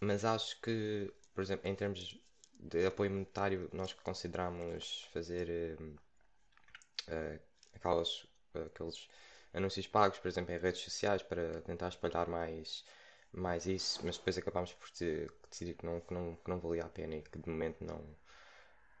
Mas 0.00 0.24
acho 0.24 0.60
que, 0.60 1.12
por 1.34 1.42
exemplo, 1.42 1.68
em 1.68 1.74
termos 1.74 2.18
de 2.58 2.86
apoio 2.86 3.10
monetário, 3.10 3.68
nós 3.72 3.92
consideramos 3.92 5.08
fazer 5.12 5.78
uh, 5.80 7.40
aquelas, 7.74 8.26
aqueles 8.54 9.08
anúncios 9.52 9.86
pagos, 9.86 10.18
por 10.18 10.28
exemplo, 10.28 10.52
em 10.54 10.58
redes 10.58 10.80
sociais 10.82 11.22
para 11.22 11.60
tentar 11.62 11.88
espalhar 11.88 12.28
mais, 12.28 12.84
mais 13.32 13.66
isso, 13.66 14.00
mas 14.04 14.16
depois 14.18 14.38
acabámos 14.38 14.72
por 14.72 14.88
decidir 14.90 15.74
que 15.74 15.86
não, 15.86 16.00
que, 16.00 16.14
não, 16.14 16.36
que 16.36 16.50
não 16.50 16.58
valia 16.58 16.84
a 16.84 16.88
pena 16.88 17.16
e 17.16 17.22
que 17.22 17.38
de 17.38 17.48
momento 17.48 17.84
não 17.84 18.02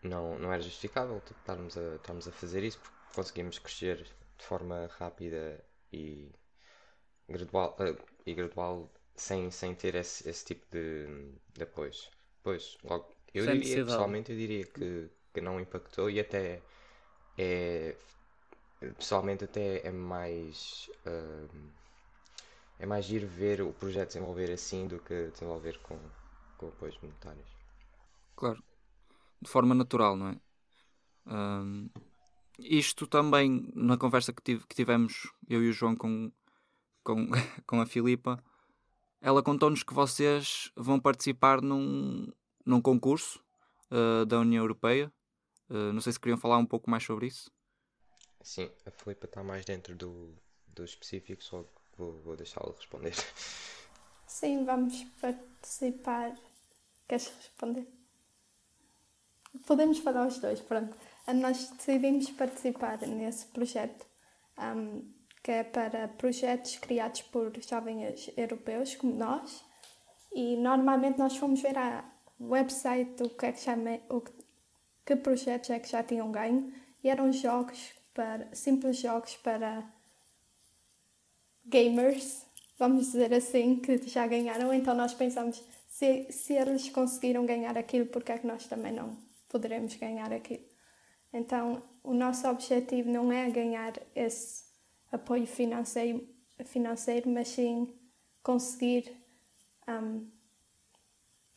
não, 0.04 0.38
não 0.38 0.52
era 0.52 0.62
justificável 0.62 1.20
tipo, 1.20 1.40
estarmos, 1.40 1.76
a, 1.76 1.96
estarmos 1.96 2.28
a 2.28 2.32
fazer 2.32 2.62
isso 2.62 2.78
porque 2.78 2.96
conseguimos 3.14 3.58
crescer 3.58 4.02
de 4.38 4.44
forma 4.44 4.88
rápida 4.98 5.62
e 5.92 6.30
gradual, 7.28 7.76
uh, 7.80 7.96
e 8.26 8.34
gradual 8.34 8.90
sem, 9.14 9.50
sem 9.50 9.74
ter 9.74 9.94
esse, 9.94 10.28
esse 10.28 10.44
tipo 10.44 10.64
de, 10.70 11.32
de 11.52 11.62
apoios. 11.62 12.10
Pois, 12.42 12.76
logo, 12.84 13.10
eu 13.32 13.44
sem 13.44 13.60
diria, 13.60 13.84
pessoalmente 13.84 14.32
eu 14.32 14.38
diria 14.38 14.66
que, 14.66 15.08
que 15.32 15.40
não 15.40 15.60
impactou 15.60 16.10
e 16.10 16.20
até 16.20 16.60
é 17.38 17.96
pessoalmente 18.98 19.44
até 19.44 19.86
é 19.86 19.90
mais 19.90 20.90
uh, 21.06 21.70
é 22.78 22.84
mais 22.84 23.08
ir 23.08 23.24
ver 23.24 23.62
o 23.62 23.72
projeto 23.72 24.08
desenvolver 24.08 24.52
assim 24.52 24.86
do 24.86 24.98
que 24.98 25.28
desenvolver 25.28 25.78
com, 25.78 25.98
com 26.58 26.68
apoios 26.68 26.98
monetários. 27.00 27.48
Claro 28.36 28.62
de 29.44 29.50
forma 29.50 29.74
natural, 29.74 30.16
não 30.16 30.28
é? 30.28 30.36
Um, 31.26 31.88
isto 32.58 33.06
também, 33.06 33.70
na 33.74 33.96
conversa 33.96 34.32
que, 34.32 34.42
tive, 34.42 34.66
que, 34.66 34.74
tivemos 34.74 35.30
eu 35.48 35.62
e 35.62 35.68
o 35.68 35.72
João 35.72 35.96
com, 35.96 36.30
com, 37.02 37.28
com 37.66 37.80
a 37.80 37.86
Filipa, 37.86 38.42
ela 39.20 39.42
contou-nos 39.42 39.82
que 39.82 39.94
vocês 39.94 40.70
vão 40.76 41.00
participar 41.00 41.60
num, 41.60 42.32
num 42.64 42.80
concurso 42.80 43.42
uh, 43.90 44.26
da 44.26 44.38
União 44.38 44.62
Europeia. 44.62 45.12
Uh, 45.68 45.92
não 45.92 46.00
sei 46.00 46.12
se 46.12 46.20
queriam 46.20 46.38
falar 46.38 46.58
um 46.58 46.66
pouco 46.66 46.90
mais 46.90 47.02
sobre 47.04 47.26
isso. 47.26 47.50
Sim, 48.42 48.70
a 48.84 48.90
Filipa 48.90 49.24
está 49.24 49.42
mais 49.42 49.64
dentro 49.64 49.96
do, 49.96 50.34
do 50.68 50.84
específico, 50.84 51.42
só 51.42 51.64
vou, 51.96 52.20
vou 52.22 52.36
deixá-la 52.36 52.74
responder. 52.76 53.14
Sim, 54.26 54.64
vamos 54.64 55.02
participar. 55.20 56.36
Queres 57.08 57.28
responder? 57.28 57.86
podemos 59.66 59.98
falar 59.98 60.26
os 60.26 60.38
dois, 60.38 60.60
pronto. 60.60 60.96
Nós 61.32 61.70
decidimos 61.70 62.30
participar 62.30 62.98
nesse 63.06 63.46
projeto, 63.46 64.06
um, 64.58 65.10
que 65.42 65.50
é 65.50 65.64
para 65.64 66.08
projetos 66.08 66.76
criados 66.76 67.22
por 67.22 67.52
jovens 67.60 68.30
europeus 68.36 68.94
como 68.94 69.14
nós. 69.14 69.64
E 70.34 70.56
normalmente 70.56 71.18
nós 71.18 71.36
fomos 71.36 71.60
ver 71.60 71.78
a 71.78 72.04
website 72.40 73.22
o 73.22 73.30
que 73.30 73.46
é 73.46 73.52
que 73.52 73.60
chama, 73.60 74.00
o 74.10 74.22
que 75.04 75.16
projetos 75.16 75.70
é 75.70 75.78
que 75.78 75.88
já 75.88 76.02
tinham 76.02 76.30
ganho 76.30 76.72
e 77.02 77.08
eram 77.08 77.32
jogos 77.32 77.92
para 78.12 78.54
simples 78.54 78.96
jogos 78.98 79.36
para 79.36 79.84
gamers, 81.64 82.46
vamos 82.78 83.06
dizer 83.06 83.32
assim, 83.32 83.76
que 83.76 83.96
já 84.08 84.26
ganharam. 84.26 84.72
Então 84.72 84.94
nós 84.94 85.14
pensamos 85.14 85.62
se, 85.88 86.30
se 86.30 86.54
eles 86.54 86.88
conseguiram 86.90 87.46
ganhar 87.46 87.78
aquilo, 87.78 88.06
porque 88.06 88.32
é 88.32 88.38
que 88.38 88.46
nós 88.46 88.66
também 88.66 88.92
não 88.92 89.16
poderemos 89.48 89.94
ganhar 89.96 90.32
aquilo. 90.32 90.73
Então, 91.34 91.82
o 92.04 92.14
nosso 92.14 92.46
objetivo 92.46 93.10
não 93.10 93.32
é 93.32 93.50
ganhar 93.50 93.92
esse 94.14 94.66
apoio 95.10 95.48
financeiro, 95.48 96.28
financeiro 96.64 97.28
mas 97.28 97.48
sim 97.48 97.92
conseguir 98.40 99.12
um, 99.88 100.30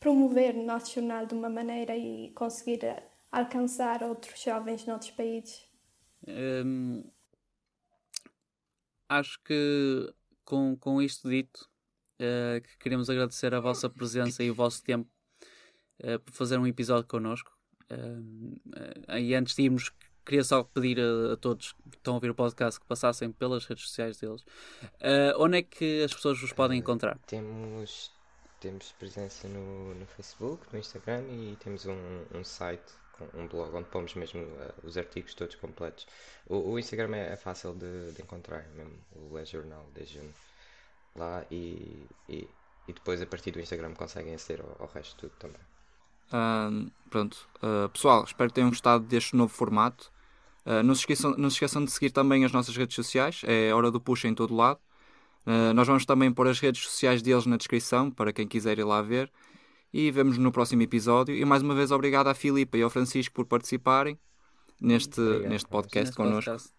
promover 0.00 0.56
o 0.56 0.64
nosso 0.64 0.94
jornal 0.94 1.26
de 1.26 1.34
uma 1.34 1.48
maneira 1.48 1.96
e 1.96 2.32
conseguir 2.32 2.80
alcançar 3.30 4.02
outros 4.02 4.42
jovens 4.42 4.84
noutros 4.84 5.12
países. 5.12 5.64
Hum, 6.26 7.04
acho 9.08 9.40
que 9.44 10.12
com, 10.44 10.76
com 10.76 11.00
isto 11.00 11.28
dito, 11.28 11.68
uh, 12.20 12.60
que 12.60 12.78
queremos 12.78 13.08
agradecer 13.08 13.54
a 13.54 13.60
vossa 13.60 13.88
presença 13.88 14.42
e 14.42 14.50
o 14.50 14.54
vosso 14.54 14.82
tempo 14.82 15.08
uh, 16.02 16.18
por 16.18 16.32
fazer 16.32 16.58
um 16.58 16.66
episódio 16.66 17.06
connosco. 17.06 17.57
Uh, 17.90 19.16
e 19.18 19.34
antes 19.34 19.54
de 19.54 19.62
irmos, 19.62 19.90
queria 20.28 20.44
só 20.44 20.62
pedir 20.62 21.00
a, 21.00 21.32
a, 21.32 21.36
todos 21.36 21.72
que 21.90 21.96
estão 21.96 22.14
a 22.14 22.16
ouvir 22.16 22.30
o 22.30 22.34
podcast 22.34 22.78
que 22.78 22.86
passassem 22.86 23.32
pelas 23.32 23.64
redes 23.64 23.84
sociais 23.88 24.18
deles. 24.18 24.42
Uh, 25.00 25.32
onde 25.38 25.58
é 25.58 25.62
que 25.62 26.04
as 26.04 26.12
pessoas 26.12 26.38
vos 26.38 26.52
podem 26.52 26.78
encontrar? 26.78 27.18
temos, 27.26 28.12
temos 28.60 28.92
presença 28.92 29.48
no, 29.48 29.94
no 29.94 30.06
Facebook, 30.06 30.66
no 30.72 30.78
Instagram 30.78 31.22
e 31.30 31.56
temos 31.60 31.86
um, 31.86 32.24
um 32.34 32.44
site, 32.44 32.92
um 33.34 33.48
blog 33.48 33.74
onde 33.74 33.88
pomos 33.88 34.14
mesmo 34.14 34.46
os 34.84 34.98
artigos 34.98 35.34
todos 35.34 35.56
completos. 35.56 36.06
O, 36.46 36.72
o 36.72 36.78
Instagram 36.78 37.16
é, 37.16 37.32
é 37.32 37.36
fácil 37.36 37.74
de, 37.74 38.12
de, 38.12 38.22
encontrar, 38.22 38.68
mesmo 38.74 38.98
o 39.16 39.38
É 39.38 39.44
Jornal 39.44 39.88
de 39.94 40.04
Junho. 40.04 40.34
Lá 41.16 41.44
e, 41.50 42.06
e, 42.28 42.48
e, 42.86 42.92
depois 42.92 43.20
a 43.22 43.26
partir 43.26 43.50
do 43.50 43.60
Instagram 43.60 43.94
conseguem 43.94 44.34
aceder 44.34 44.64
ao, 44.64 44.82
ao 44.82 44.88
resto 44.88 45.16
tudo 45.16 45.32
também. 45.38 45.60
Uh, 46.28 46.90
pronto, 47.08 47.48
uh, 47.62 47.88
pessoal, 47.88 48.24
espero 48.24 48.50
que 48.50 48.54
tenham 48.54 48.70
gostado 48.70 49.04
deste 49.04 49.34
novo 49.34 49.52
formato. 49.52 50.10
Uh, 50.64 50.82
não, 50.82 50.94
se 50.94 51.00
esqueçam, 51.00 51.34
não 51.36 51.48
se 51.48 51.56
esqueçam 51.56 51.84
de 51.84 51.90
seguir 51.90 52.10
também 52.10 52.44
as 52.44 52.52
nossas 52.52 52.76
redes 52.76 52.94
sociais, 52.94 53.42
é 53.44 53.72
Hora 53.72 53.90
do 53.90 54.00
Puxa 54.00 54.28
em 54.28 54.34
todo 54.34 54.54
lado. 54.54 54.80
nós 55.74 55.86
vamos 55.86 56.04
também 56.04 56.30
pôr 56.30 56.46
as 56.46 56.60
redes 56.60 56.82
sociais 56.82 57.22
deles 57.22 57.46
na 57.46 57.56
descrição 57.56 58.10
para 58.10 58.32
quem 58.32 58.46
quiser 58.46 58.78
ir 58.78 58.84
lá 58.84 59.00
ver. 59.00 59.30
E 59.90 60.10
vemos 60.10 60.36
no 60.36 60.52
próximo 60.52 60.82
episódio. 60.82 61.34
E 61.34 61.42
mais 61.46 61.62
uma 61.62 61.74
vez, 61.74 61.90
obrigado 61.90 62.26
à 62.26 62.34
Filipa 62.34 62.76
e 62.76 62.82
ao 62.82 62.90
Francisco 62.90 63.34
por 63.34 63.46
participarem 63.46 64.18
neste, 64.78 65.20
neste 65.48 65.66
podcast 65.66 66.10
neste 66.10 66.16
connosco. 66.16 66.50
Podcast, 66.50 66.74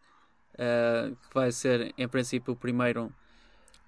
que 1.27 1.33
vai 1.33 1.51
ser, 1.51 1.91
em 1.97 2.07
princípio, 2.07 2.53
o 2.53 2.55
primeiro 2.55 3.12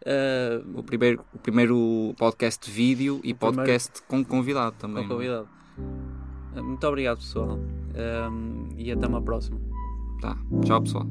Uh, 0.02 0.80
o, 0.80 0.84
primeiro, 0.84 1.24
o 1.34 1.38
primeiro 1.38 2.14
podcast 2.18 2.66
de 2.66 2.72
vídeo 2.72 3.22
e 3.24 3.34
podcast 3.34 4.02
com 4.08 4.24
convidado 4.24 4.76
também. 4.80 5.08
Com 5.08 5.14
é? 5.14 5.16
convidado. 5.16 5.48
Uh, 6.56 6.64
muito 6.64 6.88
obrigado, 6.88 7.18
pessoal. 7.18 7.58
Uh, 7.58 8.74
e 8.78 8.92
até 8.92 9.08
uma 9.08 9.22
próxima. 9.22 9.60
Tá. 10.22 10.38
Tchau, 10.64 10.82
pessoal. 10.82 11.08